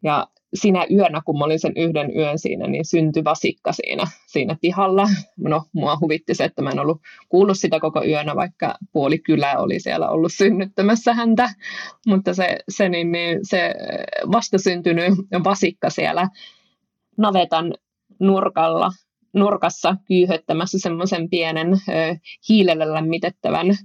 ja 0.03 0.27
sinä 0.53 0.85
yönä, 0.91 1.21
kun 1.25 1.37
mä 1.37 1.45
olin 1.45 1.59
sen 1.59 1.73
yhden 1.75 2.15
yön 2.15 2.39
siinä, 2.39 2.67
niin 2.67 2.85
syntyi 2.85 3.23
vasikka 3.23 3.71
siinä, 3.71 4.03
siinä 4.27 4.55
pihalla. 4.61 5.07
No, 5.37 5.63
mua 5.73 5.97
huvitti 6.01 6.35
se, 6.35 6.43
että 6.43 6.61
mä 6.61 6.69
en 6.69 6.79
ollut 6.79 7.01
kuullut 7.29 7.59
sitä 7.59 7.79
koko 7.79 8.03
yönä, 8.03 8.35
vaikka 8.35 8.75
puoli 8.91 9.19
kylää 9.19 9.57
oli 9.57 9.79
siellä 9.79 10.09
ollut 10.09 10.33
synnyttämässä 10.33 11.13
häntä. 11.13 11.49
Mutta 12.07 12.33
se, 12.33 12.57
se, 12.69 12.89
niin, 12.89 13.11
niin, 13.11 13.39
se 13.43 13.75
vastasyntynyt 14.31 15.13
vasikka 15.43 15.89
siellä 15.89 16.27
navetan 17.17 17.73
nurkalla 18.19 18.91
nurkassa 19.33 19.95
kyyhöttämässä 20.07 20.79
semmoisen 20.79 21.29
pienen 21.29 21.73
ö, 21.73 22.15
hiilellä 22.49 22.93
lämmitettävän 22.93 23.69
ö, 23.69 23.75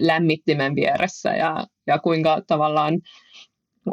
lämmittimen 0.00 0.74
vieressä 0.74 1.30
ja, 1.30 1.66
ja 1.86 1.98
kuinka 1.98 2.42
tavallaan 2.46 3.00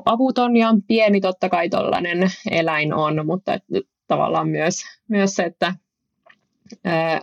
avuton 0.06 0.58
ja 0.58 0.70
pieni 0.88 1.22
totta 1.22 1.50
kai 1.50 1.70
tuollainen 1.70 2.32
eläin 2.52 2.94
on, 2.94 3.26
mutta 3.26 3.58
tavallaan 4.08 4.50
myös, 4.50 4.76
myös 5.08 5.36
se, 5.36 5.44
että 5.44 5.76
ää, 6.84 7.22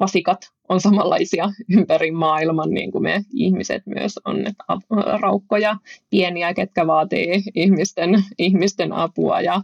vasikat 0.00 0.38
on 0.68 0.80
samanlaisia 0.80 1.50
ympäri 1.78 2.10
maailman, 2.10 2.70
niin 2.70 2.92
kuin 2.92 3.02
me 3.02 3.24
ihmiset 3.32 3.82
myös 3.86 4.18
on, 4.24 4.46
että 4.46 4.64
raukkoja, 5.20 5.76
pieniä, 6.10 6.54
ketkä 6.54 6.86
vaatii 6.86 7.42
ihmisten, 7.54 8.24
ihmisten 8.38 8.92
apua 8.92 9.40
ja, 9.40 9.62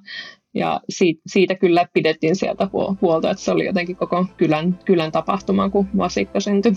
ja 0.55 0.81
siitä, 0.89 1.23
siitä 1.27 1.55
kyllä 1.55 1.89
pidettiin 1.93 2.37
sieltä 2.37 2.69
huolta, 3.03 3.31
että 3.31 3.43
se 3.43 3.53
oli 3.53 3.67
jotenkin 3.67 3.97
koko 3.97 4.27
kylän, 4.37 4.79
kylän 4.85 5.13
tapahtuma, 5.13 5.71
kun 5.71 5.87
vasikka 5.99 6.41
syntyi. 6.41 6.73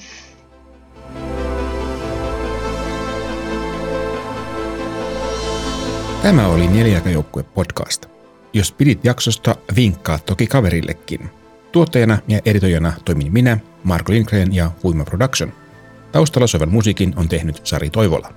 Tämä 6.21 6.47
oli 6.47 6.67
Neljäkäjoukkue 6.67 7.43
podcast. 7.43 8.05
Jos 8.53 8.71
pidit 8.71 9.05
jaksosta, 9.05 9.55
vinkkaa 9.75 10.19
toki 10.19 10.47
kaverillekin. 10.47 11.29
Tuottajana 11.71 12.17
ja 12.27 12.39
editoijana 12.45 12.93
toimin 13.05 13.33
minä, 13.33 13.57
Marko 13.83 14.11
Lindgren 14.11 14.55
ja 14.55 14.71
Huima 14.83 15.05
Production. 15.05 15.53
Taustalla 16.11 16.47
soivan 16.47 16.69
musiikin 16.69 17.13
on 17.15 17.29
tehnyt 17.29 17.61
Sari 17.63 17.89
Toivola. 17.89 18.33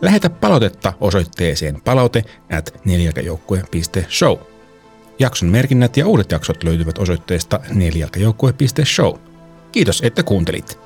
Lähetä 0.00 0.30
palautetta 0.30 0.92
osoitteeseen 1.00 1.80
palaute 1.84 2.24
at 2.58 2.80
neljäkäjoukkue.show. 2.84 4.38
Jakson 5.18 5.48
merkinnät 5.48 5.96
ja 5.96 6.06
uudet 6.06 6.32
jaksot 6.32 6.64
löytyvät 6.64 6.98
osoitteesta 6.98 7.60
neljälkäjoukkue.show. 7.74 9.14
Kiitos, 9.72 10.00
että 10.04 10.22
kuuntelit. 10.22 10.85